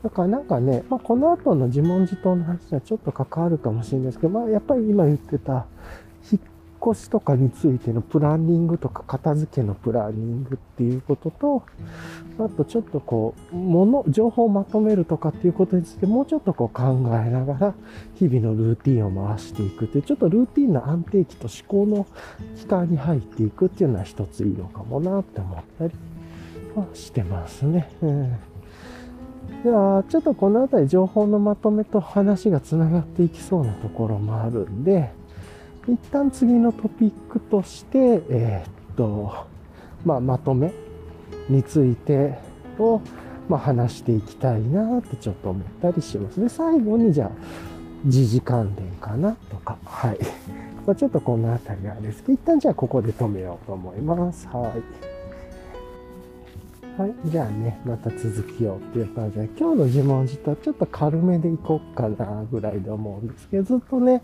[0.07, 5.67] だからなんかね、まあ、この後の自問自答の話にはちょっと関わるかもしれないですけど、まあ、やっぱり今言ってた、
[6.31, 11.65] 引っ越しとかについてのプランニングとか片付けのプランニングっていうことと、
[12.39, 16.85] あとちょっとこう、もの、情報をまとめるとかっていうことについてもうちょっとこう考
[17.17, 17.75] えながら、
[18.15, 22.07] 日々のルーティンを回していくっていう、ちょっとルーティンの安定期と思考の
[22.55, 25.95] 期間に入っていくっていうのは一ついいのかもなって思ったり
[26.77, 27.91] はしてますね。
[28.03, 28.56] うん
[29.63, 35.11] では、ちょっとこの辺り情報のまとめと話がつながっていきそうなところもあるんで、
[35.89, 39.47] 一旦次のトピックとして、えー、っと、
[40.05, 40.73] まあ、まとめ
[41.49, 42.39] について
[42.79, 43.01] を、
[43.49, 46.41] まあ、話していきたいなってちょっと思ったりします。
[46.41, 47.31] で、最後にじゃあ、
[48.05, 50.19] 時事関連かなとか、はい。
[50.87, 54.47] まあ、ちょっとこの辺りなんですけど、一旦じゃあここで止めようと思います。
[54.49, 55.16] はい。
[56.97, 57.15] はい。
[57.27, 64.23] じゃあね、また続きようっていう感じで、今日の自問自答ちょっと軽めでいこうかなぐらいで思うんですけど、ずっとね、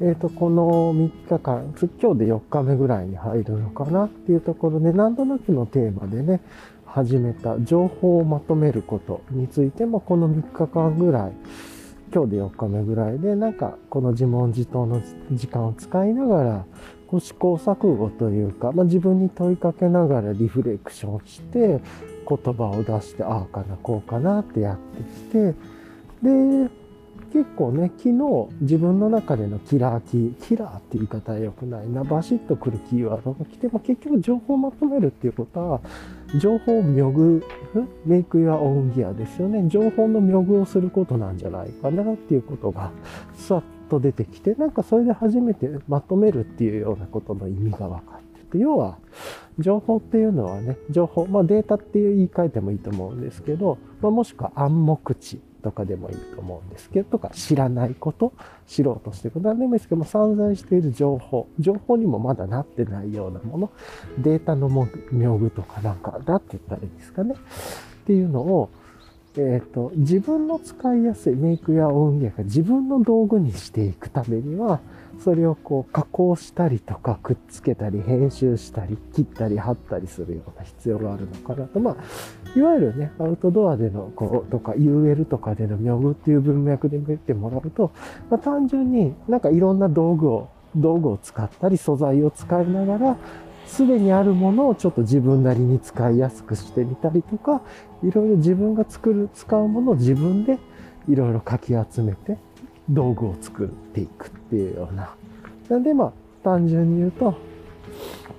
[0.00, 6.40] えっ、ー、と、この3日間、今日で4日目ぐらいに入るのかなっていうところで、なんとなくのテーマでね、
[6.86, 11.32] 始めた情報をまとめることについても、この3日間ぐらい、
[12.12, 15.00] 今日で4日目ぐらいで、なんか、この自問自答の
[15.30, 16.64] 時間を使いながら、
[17.08, 21.80] こう試行錯誤というか、まあ、自分に問いかけながらリフレクションして、
[22.28, 25.54] 言葉を出して、ああかな、こうかなってやってきて、
[26.22, 26.70] で、
[27.32, 35.80] 結構ね、昨日自分の中でのキラーキー、キラーって言い方は良くないな、バシッとくるキーワードが来ても結局情報をまとめるっていうことは、
[36.40, 37.42] 情報を妙具、
[38.04, 39.68] メイクやオンギアですよね。
[39.68, 42.90] 情報の妙具をすることなんじゃないかなっていうことが、
[43.34, 48.98] さっと出てきて、なんかそれで初めてまとめるっていうようなことの意味が分かってて、要は、
[49.58, 58.32] 情報っていうのはね、情報、まあデータっていう言い換えてもいいと思うんですけど、まあ、もしくは暗黙知とかでもいいと思うんですけど、とか知らないこと、
[58.66, 63.70] 知ろうとしてること、何でもいいですけども、散在している情報、情報にもまだなってないようなもの、
[64.18, 64.68] データの
[65.12, 67.34] 妙具とかなんかだって言ったらいいですかね。
[67.34, 68.70] っていうのを、
[69.36, 74.80] えっ、ー、と、自分の使いやすいメイクや音源が自分の道具にしていくためには、
[75.18, 81.80] それをこう加工したりとかくっつけたり編集したり切ったり貼ったりするような必要があるのかなと。
[81.80, 87.92] まあ、いわゆるね、アウトドアでのこうとか UL とかでの妙具っていう文脈で見てもらうと、
[88.30, 93.16] まあ、単純になんかいろんな道具を、道具を使ったり素材を使いながら、
[93.66, 97.60] すでにあるものをちょっと自分なりに使いやすくしてみたりとか、
[98.02, 100.58] いろいろ自分が作る、使うものを自分で
[101.08, 102.38] いろいろかき集めて、
[102.88, 105.14] 道具を作っていくっていうような。
[105.68, 107.34] なんでまあ、単純に言うと、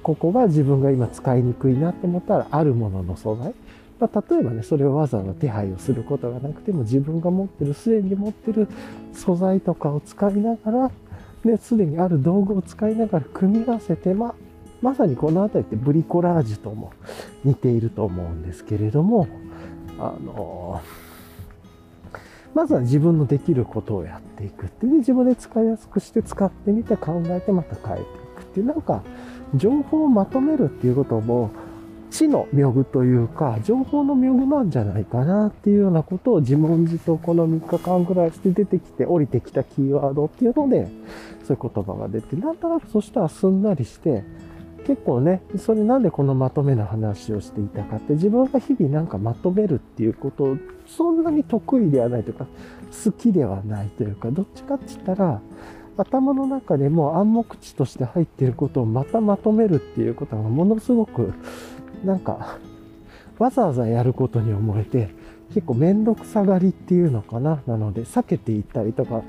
[0.02, 3.54] ここが自分が今使いにくいなと思ったら、あるものの素材。
[4.00, 8.68] まあ、例えばね、それをわざわざ手配をすることがなくても、自分が持ってる、すでに持ってる
[9.14, 10.92] 素材とかを使いながら、
[11.44, 14.36] ね、すでにある道具を使いながら組み合わせて、まあ、
[14.82, 16.94] まさにこの辺りってブリコラージュとも
[17.44, 19.28] 似ていると思うんですけれども、
[20.00, 21.09] あのー
[22.54, 28.06] まずは自分のできることをやっていくっていう、自分で使いやすくして使ってみて考えてまた変えてい
[28.38, 29.02] くっていう、なんか、
[29.56, 31.52] 情報をまとめるっていうことも、
[32.12, 40.88] 知の妙具というか、情報の妙具なんじゃないかなっていうようなことを自問自答この3日間ぐらいして出てきて、降りてきたキーワードっていうので、
[41.46, 44.24] そういう言葉が出て、なんとなくそしたらすんなりして、
[44.86, 50.58] 結構ね、それなんでこのまとめの話をしていたかって、自分が日々なんかまとめるっていうことを
[50.88, 52.46] そんなに得意ではないというか、
[53.06, 55.42] 好きではないというか、どっちかって言ったら、
[55.98, 61.34] 頭の中でも暗黙知として入っていることをまたまとめるっていうことがものすごく、
[62.04, 62.58] なんか、
[63.38, 65.10] わざわざやることに思えて、
[65.54, 67.62] 結構めんどくさがりっていうのかな。
[67.68, 69.24] なので、避けていったりとかっ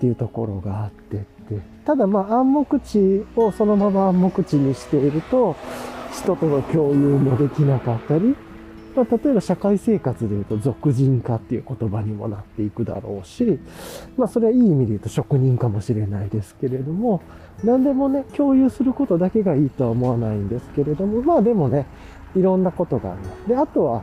[0.00, 1.60] ていうところがあってて。
[1.84, 5.56] ただまあ暗黙知をそのまま暗黙知にしていると、
[6.12, 8.36] 人との共有もできなかったり、
[8.94, 13.60] まあ、例えば社会生活で言うと俗人化っていう言葉にもなっていくだろうし、
[14.16, 17.22] まあそれはいい意味で言うと職人かもしれないですけれども、
[17.62, 21.86] 何でもね、共有することだけがいいとは思わないんですけれども、まあでもね、
[22.34, 23.20] いろんなことがある。
[23.48, 24.02] で、あとは、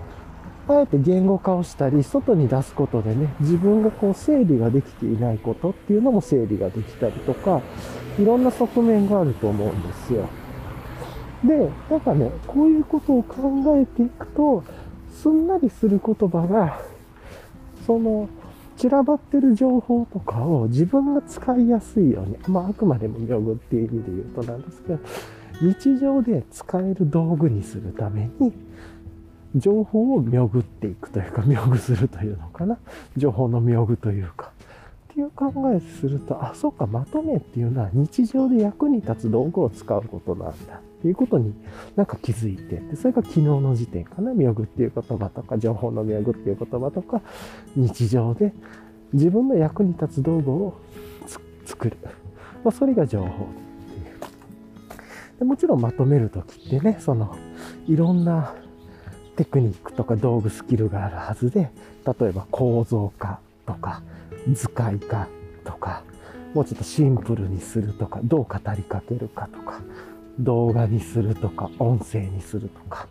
[0.69, 7.61] あえて言語化をしたり、外に出すことでね、自分がこう整理ができていないことっていうのも整理ができたりとか、
[8.19, 10.27] いろんな側面があると思うんですよ。
[11.45, 14.63] で、なんかね、こういうことを考えていくと、
[15.11, 16.79] すんなりする言葉が、
[17.85, 18.27] その、
[18.77, 24.99] 散らばってる情報とかを自分が使いやすいように、まあ、あくまでも妙具っていう意味で言うとなんですけど、
[25.61, 28.53] 日常で使える道具にするために、
[29.55, 32.77] 情報を妙具っていくというか、妙具するというのかな。
[33.15, 34.51] 情報の妙具というか。
[35.11, 41.53] っていう考えすると、あ、そうか、まとめっていうのは日常で役に立つ道具を使うことなんだっていうことに
[41.95, 44.33] なんか気づいて、でそれが昨日の時点かな。
[44.33, 47.21] 妙具っていう言葉とか、情報の妙具っていう言葉とか、
[47.75, 48.53] 日常で
[49.13, 50.75] 自分の役に立つ道具を
[51.65, 51.97] 作る。
[52.63, 53.47] まあ、それが情報っていう。
[55.39, 57.35] でもちろんまとめるときってね、その、
[57.87, 58.55] いろんな
[59.37, 61.71] テクニックとか道具スキルがあるはずで、
[62.19, 64.01] 例えば構造化とか
[64.51, 65.27] 図解化
[65.63, 66.03] とか、
[66.53, 69.81] もうちょっとシンプルにするとか、どう語りかけるかとか、
[70.39, 73.07] 動画にするとか、音声にするとか、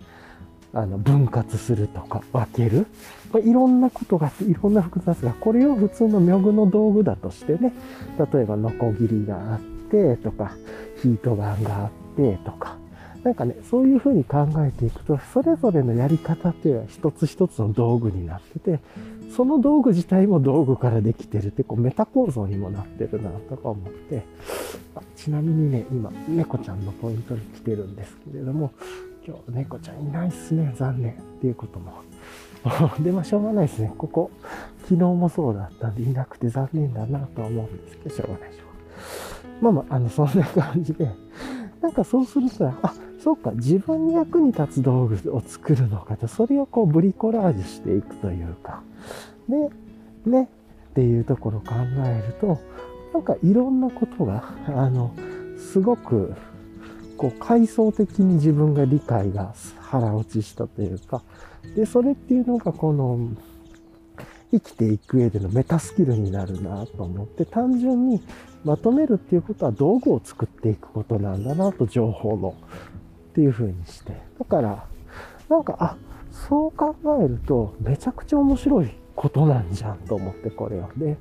[0.72, 2.86] あの、分割するとか、分ける。
[3.32, 7.72] まいろんなことがあって、いろんな複雑が、これを普通の妙具の道具だとしてね、
[8.32, 9.60] 例えばノコギリがあっ
[9.90, 10.52] てとか、
[11.02, 12.76] ヒートガンがあってとか、
[13.26, 18.78] なんかね、そういうふうに考えていくと、それぞれのやり方っていうのは一つ一つの道具になってて、
[19.34, 24.22] その道具自体も道具からできてるって、こうメタ構造にもなってるなとか思って、
[24.94, 28.70] あちなみにね、今、猫ちゃんのポイントに来てるんですけれども、
[29.26, 31.94] 今日猫ちゃんいないっすね、残念っていうことも。
[33.02, 33.92] で、まあしょうがないですね。
[33.98, 34.30] ここ、
[34.82, 39.64] 昨日もそうだったんでいなくて残念だなとは思うんですけど、しょうがないでしょう。
[39.64, 41.10] まあまあ、あの、そんな感じで、
[41.80, 42.94] なんかそうすると、あ、
[43.26, 48.84] そうか、自分に役に立つ道具を作るのかと、それをこうブリコラージュしていくというか、
[49.48, 50.48] で、ね、
[50.90, 51.74] っていうところを考
[52.04, 52.60] えると、
[53.12, 55.12] なんかいろんなことが、あの、
[55.58, 56.36] すごく、
[57.16, 61.20] こう、階層的に自分が理解が腹落ちしたというか、
[61.74, 63.18] で、それっていうのがこの、
[64.52, 68.22] 生きていく上でのメタスキルになるなと思って、単純に
[68.64, 72.54] まとめるっていうことは道具を作っていくことなんだなと、情報の。
[73.36, 74.16] っていう風にして。
[74.38, 74.86] だから、
[75.50, 75.96] なんか、あ、
[76.32, 80.88] そう考えると、めちゃくちゃ面白いことなんじゃんと思って、これは。
[80.96, 81.18] で、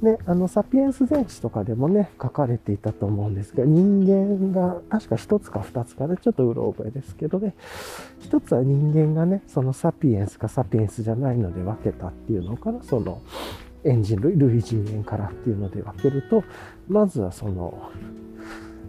[0.00, 7.54] ね、あの、サピエンス全史とかでもね、書かれていたと思うんですが、人間が、確か一つか二つかね、ちょっとうろ覚えですけどね、
[8.20, 13.20] 一つは人間がね、そのサピエンスかサピエンスじゃないので分けたっていうのから、その、
[13.84, 16.42] エンジン類、類人間からっていうので分けると、
[16.88, 17.90] まずはその、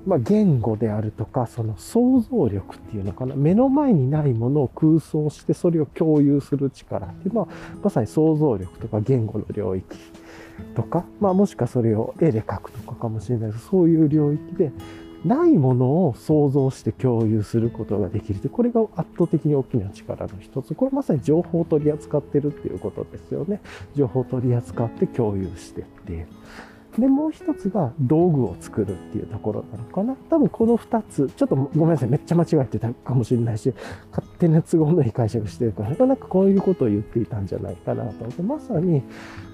[0.05, 3.35] まあ、言語であるとか、その想像力っていうのかな。
[3.35, 7.47] 目の前にないものを空想してそれを共有する力っていうのは、
[7.81, 9.85] まさに想像力とか言語の領域
[10.75, 14.71] とか、まあもしくはそれを絵で描くとかかもしれないですそういう領域で、
[15.25, 18.41] ないものを想像して共有することができる。
[18.41, 20.75] で、これが圧倒的に大きな力の一つ。
[20.75, 23.61] これまさに情報を取り扱ってるっていうことですよね。
[23.95, 26.27] 情報を取り扱って共有してっていう。
[26.97, 30.15] で、もう一つが道具を作るっていうところなのかな。
[30.29, 33.73] 多分この二つ、ちょっとごめんなさい、めっちゃ間違えてたかもしれないし、
[34.11, 39.01] 勝手な都合のいい解釈してるから、なんかこういうことを言っていたんじゃないかなと思って、まさに、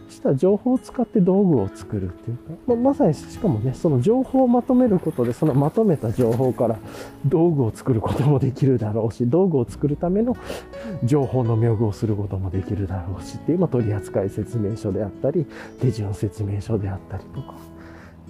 [0.10, 6.78] した情報を使って道具を作るっていうか、まあ、まさにしかもね、その情報をまとめることで、そのまとめた情報から
[7.26, 10.36] 道具を作ることもできるだろうし、道具を作るための
[11.04, 15.46] 情報の妙具をすることもできるだろうしっていう、まあ、取扱説明書であったり、
[15.80, 17.69] 手順説明書であったりとか。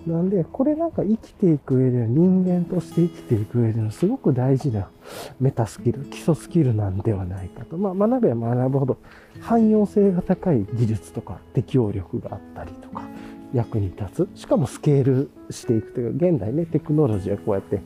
[0.09, 4.89] なんで、これなんか生きていく上で、人間として生きていく上でのすごく大事な
[5.39, 7.77] メタスキル、基礎スキルなんではないかと。
[7.77, 8.97] まあ、学べば学ぶほど
[9.41, 13.03] 汎用性が高い技術とか適応力があったりとか、
[13.53, 14.39] 役に立つ。
[14.41, 17.81] しかもスケールしていくというか、現代ね、テクノロジーはこうやって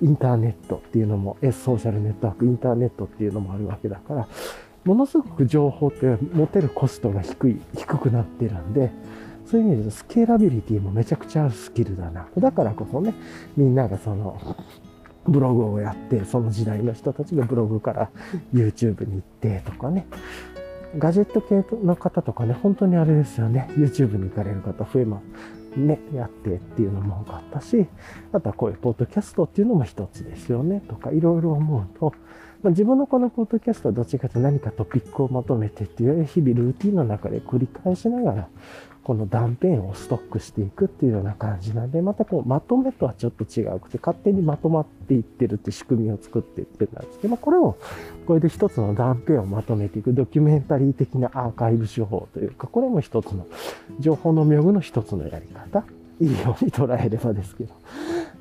[0.00, 4.28] インターネットっていうのも、ソーシャルネットワーク、インターネットっていうのもあるわけだから、
[4.84, 8.90] ものすごく情報って持てるコストが低い、低くなってるんで、
[9.50, 12.28] そういう意味で言うとスケーラビリティもめちゃくちゃあるスキルだな。
[12.36, 13.14] だからこそね、
[13.56, 14.38] みんながその、
[15.26, 18.10] ブログをやって、その時代の人たちがブログから
[18.52, 20.06] YouTube に行ってとかね。
[20.96, 23.68] ガジェット系の方とかね、本当にあれですよね。
[23.76, 25.78] YouTube に行かれる方増えます。
[25.78, 27.86] ね、やってっていうのも多かったし、
[28.32, 30.82] あとはこういうポッドキャストっていうのも一つですよね。
[30.88, 32.14] とか、いろいろ思うと、
[32.62, 38.48] まあ、自分のこのポッドキャストはどっちかと何かトピックをまとめてっていう日々ルーティンの中で繰り返しながら、
[39.04, 47.78] この断片をストックしていくっていうような感じなんで、またこうまとめとはちょっと違うくて、勝手にまとまっていってるって仕組みを作っていってるんですけど、まあ、これを、
[48.26, 53.46] これで一つの断片をまとめていくドキュメンタリー的なアーカイブ手法というか、これも一つの
[54.00, 55.84] 情報の妙具の一つのやり方。
[56.20, 57.74] いいように捉えればですけど、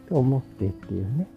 [0.10, 1.28] と思ってっていうね。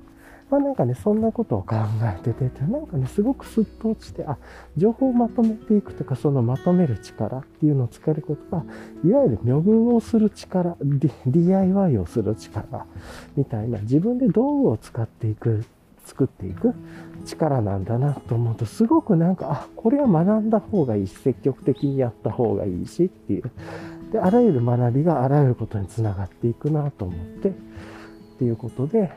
[0.50, 4.36] まあなんかね、そんなことを考えてて、なんかね、すごくスッと落ちて、あ、
[4.76, 8.64] 情報をまとめていくとか、そのまとめる力っていうのを使えることが、
[9.04, 10.76] いわゆる妙具をする力、
[11.26, 12.86] DIY をする力
[13.36, 15.64] みたいな、自分で道具を使っていく、
[16.04, 16.74] 作っていく
[17.24, 23.50] 力なんだなと思うと、すごくなんか、あ、これは学んだ方がいいし、積極的にやった方がいいしっていう。
[24.12, 27.52] で、あらゆる学びがあらゆることにつながっていくなと思って、
[28.40, 29.12] っていうことで、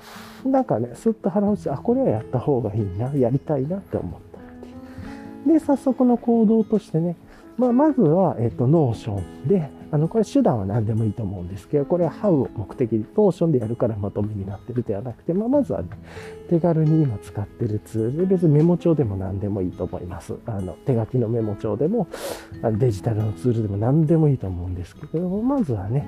[0.45, 4.67] なんかね、すっと腹落ち、あ、これはやった方がいいな、やりたいなって思ったって
[5.47, 5.59] いう。
[5.59, 7.15] で、早速の行動としてね、
[7.57, 15.88] まあ、まずは、えっ、と、ノーションで、あの、これ手段は何でもいいと思うんですけど、これは How を目的に、ノーションでやるからまとめになってるではなくて、まあ、まずはね、
[16.49, 20.36] 手軽に今使ってるツールで、別にメモ帳でも何でもいいと思います。
[20.47, 22.07] あの、手書きのメモ帳でも、
[22.74, 26.07] デジタルのツールでも何でもいいと思うんですけどまずはね、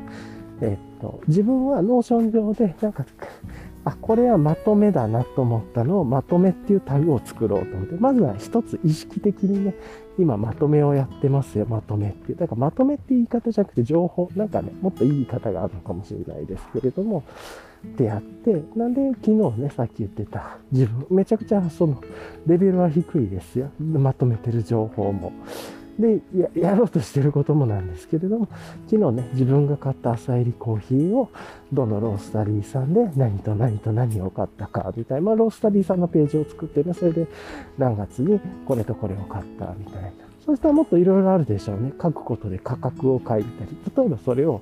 [0.62, 3.06] えっと、自分はノーション上で、なんか、
[3.84, 9.76] あ、これはまとめだなと思ったのをまとめっていうタグを作ろうと思って、まずは一つ意識的にね、
[10.18, 12.38] 今まとめをやってますよ、まとめっていう。
[12.38, 17.24] だからまとめって言い方じゃなくて情報、なんかね、もっといい言い方があるのかもしれないですけれども、
[17.86, 22.02] ってやって、なんで昨日ね、さっき言ってた自分、めちゃくちゃその
[22.48, 23.70] レベルは低いですよ。
[23.80, 25.32] まとめてる情報も。
[26.00, 28.48] でや、やろうとしてることもなんですけれども、
[28.90, 31.30] 昨日ね、自分が買った朝入りコーヒーを、
[31.72, 37.28] どのロースタリーさんで何と何と何を買ったか、みたいな、まあ、ロースタリーさんのページを作ってね、それで
[37.78, 40.12] 何月にこれとこれを買った、みたいな。
[40.46, 41.92] そうしたらもっといろいろあるでしょうね。
[42.00, 44.62] 書くことで価格を書いたり、例えばそれを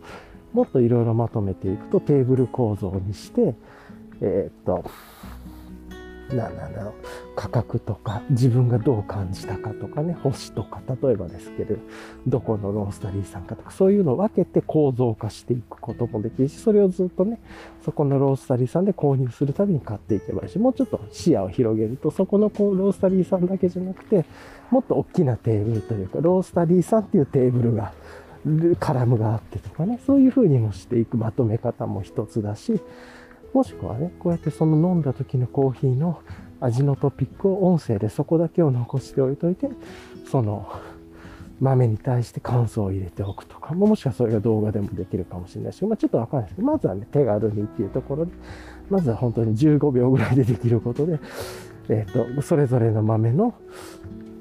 [0.54, 3.56] もっといろいろまとめていくとテーブル構造にして、
[4.22, 4.90] えー、っと、
[6.32, 6.94] なんだろう、
[7.36, 11.76] 価格とか、自分がどう感じたかとかね、星とか、例えばですけど、
[12.28, 17.40] どこのロースタリーさんかとか、そういうのを分けて構造化していくこともできるし、それをずっとね、
[17.84, 24.26] そこのロースタリーさんで購入するたびに買っていけばいいし、もうちょっと視野を広げると、そこのこうロースタリーさんだけじゃなくて、
[24.72, 27.94] もっと大きなテーブルというか、ロースタリーさんっていうテーブルが、
[28.80, 32.82] カラムがあってとかね、そういう風にもしていくまとめ方も一つだし、
[33.54, 36.20] もしくはね、こうやってその飲んだ時のコーヒーの
[36.60, 39.70] 味のトピックを音声でそこだけを残しておいといて、
[40.30, 40.72] その
[41.60, 48.32] 豆に対して感想を入れておくとか、もしくはそれが動画でもできるかもしれないし、まあちょっとわかんないですけど、まずはね、手軽にっていうところで、
[48.90, 51.20] まずは本当に15秒ぐらいでできることで、
[51.90, 53.54] えっ、ー、と、それぞれの豆の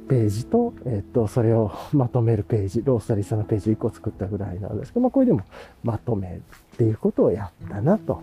[0.09, 5.43] ページと、えっ、ー、と、それをまとめるページ、ロースタリーさんのページ1個作ったぐらいなんですけど、まあこれでも
[5.83, 8.23] まとめっていうことをやったなと。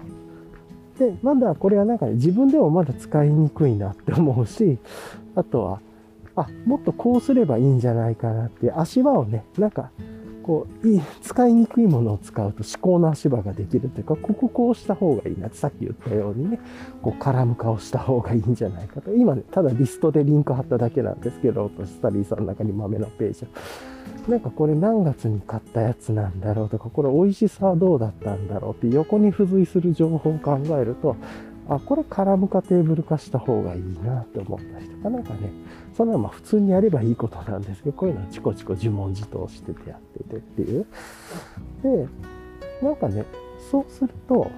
[0.99, 4.77] で、まだこれはなんか、ね、自分でもまだ使いにくいなって思うし、
[5.35, 5.81] あとは、
[6.35, 9.91] あ、もっとこうすればいいんじゃないかなって足場をね、なんか、
[10.43, 16.59] こう、いい、使いにくいものを使うと思考の足場ができるというか、こここうした方がいいなってさっき言ったようにね、
[17.01, 19.13] こう、カラム化をした方がいいんじゃないかと。
[19.13, 23.47] 今ね、ただリストでリンク貼っただけなんですけど、スタリーさんの中に豆のページを。
[24.27, 31.15] なんかこれ何月に買ったやつなんだろうとか、これ美味しさはどうだったんだろうって横に付随する情報を考えると、
[31.67, 35.51] あ、これカラム化テーブル化した方がいいなって思ったりとか、なんかね、
[35.95, 40.85] そんなまあ普通にやればいいことなんですけど、こういうのはチコチコ自問自答しててやっててっていう。
[41.83, 42.07] で、
[42.81, 43.25] なんかね、
[43.71, 44.49] そうすると、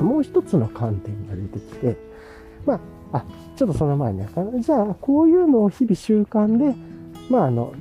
[0.00, 1.96] もう一つの観点が出てきて、
[2.66, 2.74] ま
[3.12, 3.24] あ、あ、
[3.56, 4.24] ちょっとその前に、
[4.62, 6.74] じゃあ、こういうのを日々習慣で、
[7.30, 7.72] まあ、あの、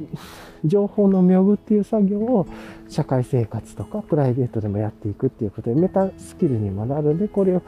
[0.66, 2.48] 情報の妙具っていう作業を
[2.88, 7.62] 社会生活とかプライベートでもやっていくっていうことでメタスキルにもなるんで、これを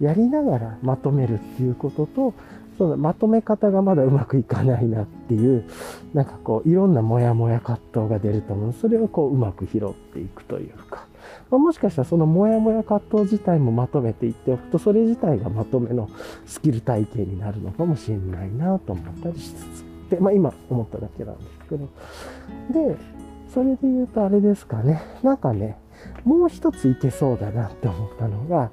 [0.00, 2.34] やりながらまとめるっていうことと、
[2.78, 5.64] そのまとめ方がまだうまくいかないなっていう、
[6.12, 8.72] なんかこう、いろんなモヤモヤ葛藤が出ると思う。
[8.74, 11.06] それをこう、うまく拾っていくというか。
[11.50, 16.10] まあ、もしかしたらそのモヤモヤ葛藤自体もまとめていっておくと、それ自体がまとめの
[16.44, 19.85] スキル体系になるのかもしれないなと思ったりしつつ。、
[20.20, 21.88] まあ今思っただけなんですけど。
[22.72, 22.96] で、
[23.52, 25.02] それで言うとあれですかね。
[25.22, 25.78] なんかね、
[26.24, 28.70] もう一ついけそうだなって思ったのが、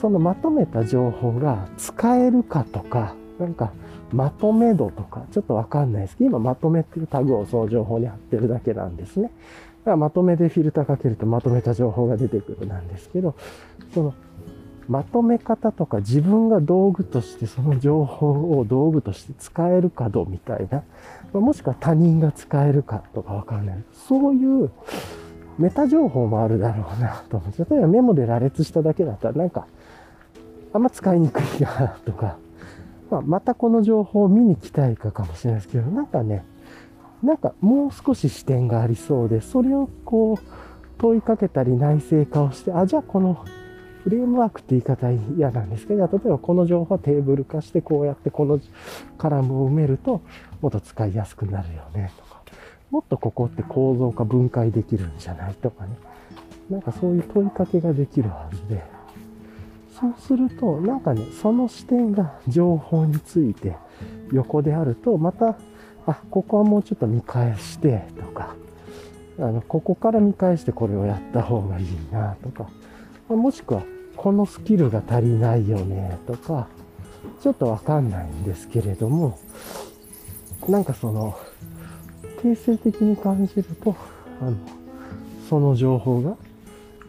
[0.00, 3.72] そのまとめた情報が使えるかとか、なんか
[4.12, 9.30] まとめ度とか、ちょっとわかんないですけど、今まとめっていうタグをその情報に貼ってるだけなんですね。
[9.84, 13.34] だからまとめでフィルターかけるとまとめた情報が出てくるなんですけど、
[13.94, 14.14] その
[14.88, 20.82] まとめ方とか自分が道具としてその情報を道具として使えるかどうみたいな、
[21.32, 23.84] まもしくは他人が使えるかとかわかんない。
[24.08, 24.70] そういう
[25.58, 29.66] メタ情報もあるだろうなと思って、例えばメモで羅列しただけだったらなんか
[30.72, 32.38] あんま使いにくいなとか、
[33.10, 36.44] まあ、またこの情報を見に来たいかかもしれないですけど、なんかね、
[37.22, 40.46] なんかもう少し視点がありそうで、それをこう
[40.98, 43.44] 問いかけたり内製化をして、あ、じゃあこの
[44.04, 48.60] フレームワークって言い方嫌なんですけど、例えばこの情報はテーブル化してこうやってこの
[49.18, 50.20] カラムを埋めると
[50.60, 52.42] もっと使いやすくなるよねとか、
[52.90, 55.96] もっとここって構造化分解できるんじゃないとかね。
[56.70, 58.82] なんかそういう問いかけができるはずで、
[59.92, 63.76] そうすると、なんかね、その視点が情報について
[64.32, 65.56] 横であると、また、
[66.06, 68.56] あ、ここはもうちょっと見返してとか、
[69.38, 72.68] あの、ここから見返してこれをやった方がいいなとか、
[73.36, 73.82] まもしくは、
[74.16, 76.68] このスキルが足りないよねとか、
[77.42, 79.38] ちょっとわかんないんですけれども、
[80.68, 81.36] なんかその、
[82.42, 83.96] 定性的に感じると、
[84.40, 84.56] あの、
[85.48, 86.36] その情報が、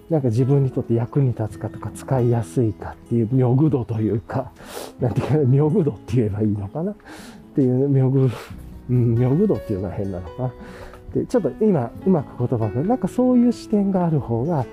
[0.10, 4.52] なんか自分にとって役に立つかとか使いやすいかっていう妙具度というか、
[5.00, 6.96] なんていうか、妙具度って言えばいいのかなっ
[7.56, 8.30] ていう妙具、
[8.90, 10.54] うん、妙具度っていうのは変なのかな。
[11.14, 14.66] で、ちょっと今うまく言葉が、なんかそういう視点がある方が、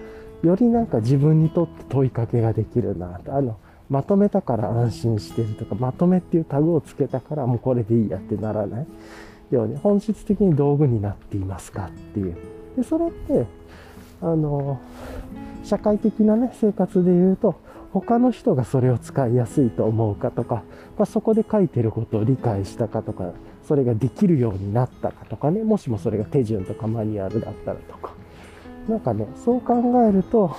[0.43, 3.35] よりなんか自分にとって問いかけができるなと。
[3.35, 3.59] あの、
[3.89, 8.87] まとめたから安心してるとか、まとめっていうタグをつけたからもうこれでいいやってならない
[9.51, 12.37] ように、本質的に道具になっていますかっていう。
[12.77, 13.47] で、それって、
[14.23, 14.81] あの、
[15.65, 17.57] 社会的なね、生活で言うと、
[17.93, 20.63] 他の人がそれを使いやすいと思うかとか、
[20.97, 23.33] まあ、そこで書いてることを理解したかとか、
[23.67, 28.15] それができるようになったかとかね、もしもそれが手順とかマニュアルだったらとか、
[28.89, 29.75] なんかね、そう考
[30.09, 30.55] えると、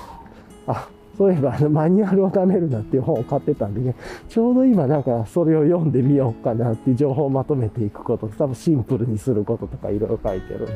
[0.68, 0.88] あ、
[1.18, 3.96] そういえばあのマニュアルを貯めるなっていう本を買ってたんでね、
[4.30, 10.74] ちょうど今なんかそれを読んでみようかなっていう情報をまとめていくこと、多分シンプルにすることとかいろいろ書いてるんで、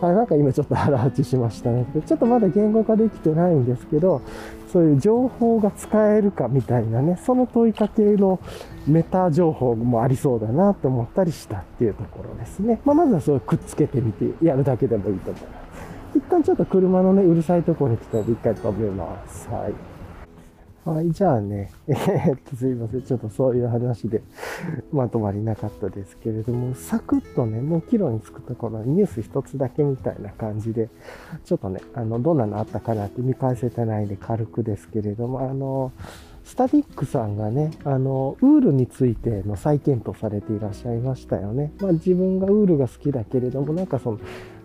[0.00, 1.86] あなんか今ちょっと腹落ちしましたね。
[2.06, 4.20] ちょっとまだ言語化できてないんですけど、
[4.70, 8.38] そういう情報が使えるかみたいなね、その問いかけの
[8.86, 12.80] メタ情報もありそうだなと思ったりしたっていうところですね。
[12.84, 15.65] まあ、まずはそれをくっつけてみてやるだけでもいいと思います。
[16.14, 19.48] 一旦ちょっと車のね、うるさいところに来たので一回止めます。
[19.48, 19.96] はい。
[20.86, 23.02] はい、じゃあね、 えー、っと、すいません。
[23.02, 24.22] ちょっとそういう話で
[24.92, 30.88] まとまりなかったですけれども、サクッとね、もうキロに着くところにニュース一つだけみたいな感じで、
[31.44, 35.90] ちょっとね、あの、どんなのあったかなって見返せてないで軽くですけれども、あの、
[36.44, 41.72] スタディックさんがね、あの、ウールについての再検討されていらっしゃいましたよね。
[41.80, 44.20] まあ自分がウールが好きだけれども、なんかその、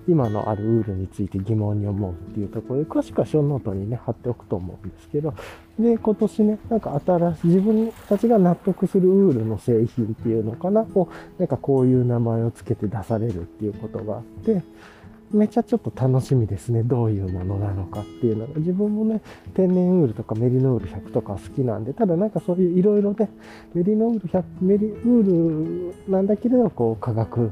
[0.08, 5.34] 今のあるウールについて疑問に思うっていうところで、詳しくはショーノートにね、貼っておくと思うんですけど、
[5.80, 11.08] で、今年ね、なんか新しい、自分たちが納得するウールの製品っていうのかな、を、
[11.38, 14.62] なんかこういう名前を付けて出されるっていうことがあって、
[15.34, 16.84] めちゃちょっと楽しみですね。
[16.84, 18.54] どういうものなのかっていうのが。
[18.58, 19.22] 自分もね、
[19.54, 23.30] 天然ウールとかメリノール100とか好きなんで、ただなんかそういういろいろね、
[23.74, 27.52] メリノール100、メリウールなんだけれど、こう化学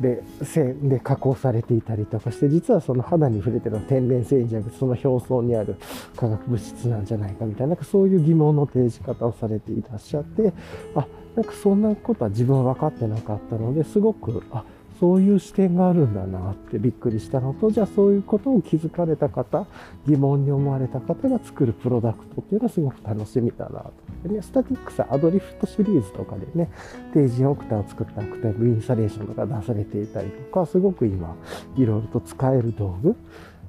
[0.00, 5.76] で線で加工されていたりとかして実はその肌に触れてる天然繊維じゃなくてその表層にある
[6.16, 10.52] 化学物質なんじゃないかみたいななんかそういう疑問の提示方をされていらっしゃって
[10.94, 11.06] あ
[11.36, 14.64] なんかそんなことは自分は分かってなかったのですごくあ
[15.02, 19.66] そういう視点があるんだなってびっくりしたのと、じゃあそういうことを気づかれた方、
[20.06, 23.90] 疑問に思われた方が作るプロダクトっていうのはすごく楽しみだな
[24.22, 24.28] と。
[24.28, 26.70] ね、スタティックスアドリフトシリーズとかでね、
[27.12, 31.34] 定時オクタを作ったアクタイブインスタレーションとか出されていたりとか、すごく今、
[31.76, 33.16] いろいろと使える道具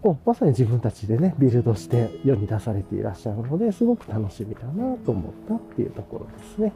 [0.03, 6.73] をまさに自分たちでね、ビルドして世に出されていらっしゃるので、すごく楽しみだなと思ったっていうところですね。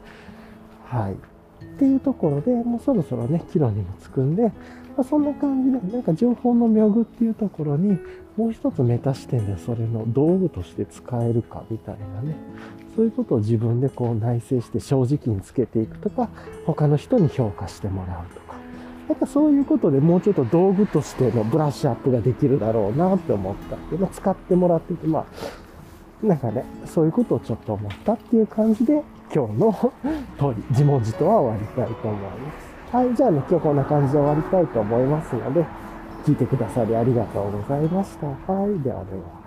[0.84, 1.37] はい。
[1.78, 4.50] っていうところで、もうそろそろね、キロにも着くんで、ま
[4.98, 7.96] あ、そんな感じで、なんか情報の妙具っていうところに、
[8.36, 12.34] もう一つメタ視点でそれの道具として使えるかみたいなね、
[12.96, 16.28] そういうことを自分でこう内省して正直につけていくとか、
[16.66, 18.56] 他の人に評価してもらうとか、
[19.08, 23.76] なんかそういうことでもうちょっと道具としてのブラッシュアップができるだろうなって思った。
[23.76, 29.72] っていうのを使ってもらってて、まあ、なんかね、そういうことをちょっと思ったっていう感じで、今日の
[30.38, 32.30] 通り、自問自答は終わりたいと思いま
[32.90, 32.96] す。
[32.96, 35.66] はい、じゃあね、今日こんな感じで終わりたいと思いますので、
[36.24, 38.26] 聞いてくださりありがとうございました。
[38.26, 38.32] は
[38.66, 39.38] い、ではでは。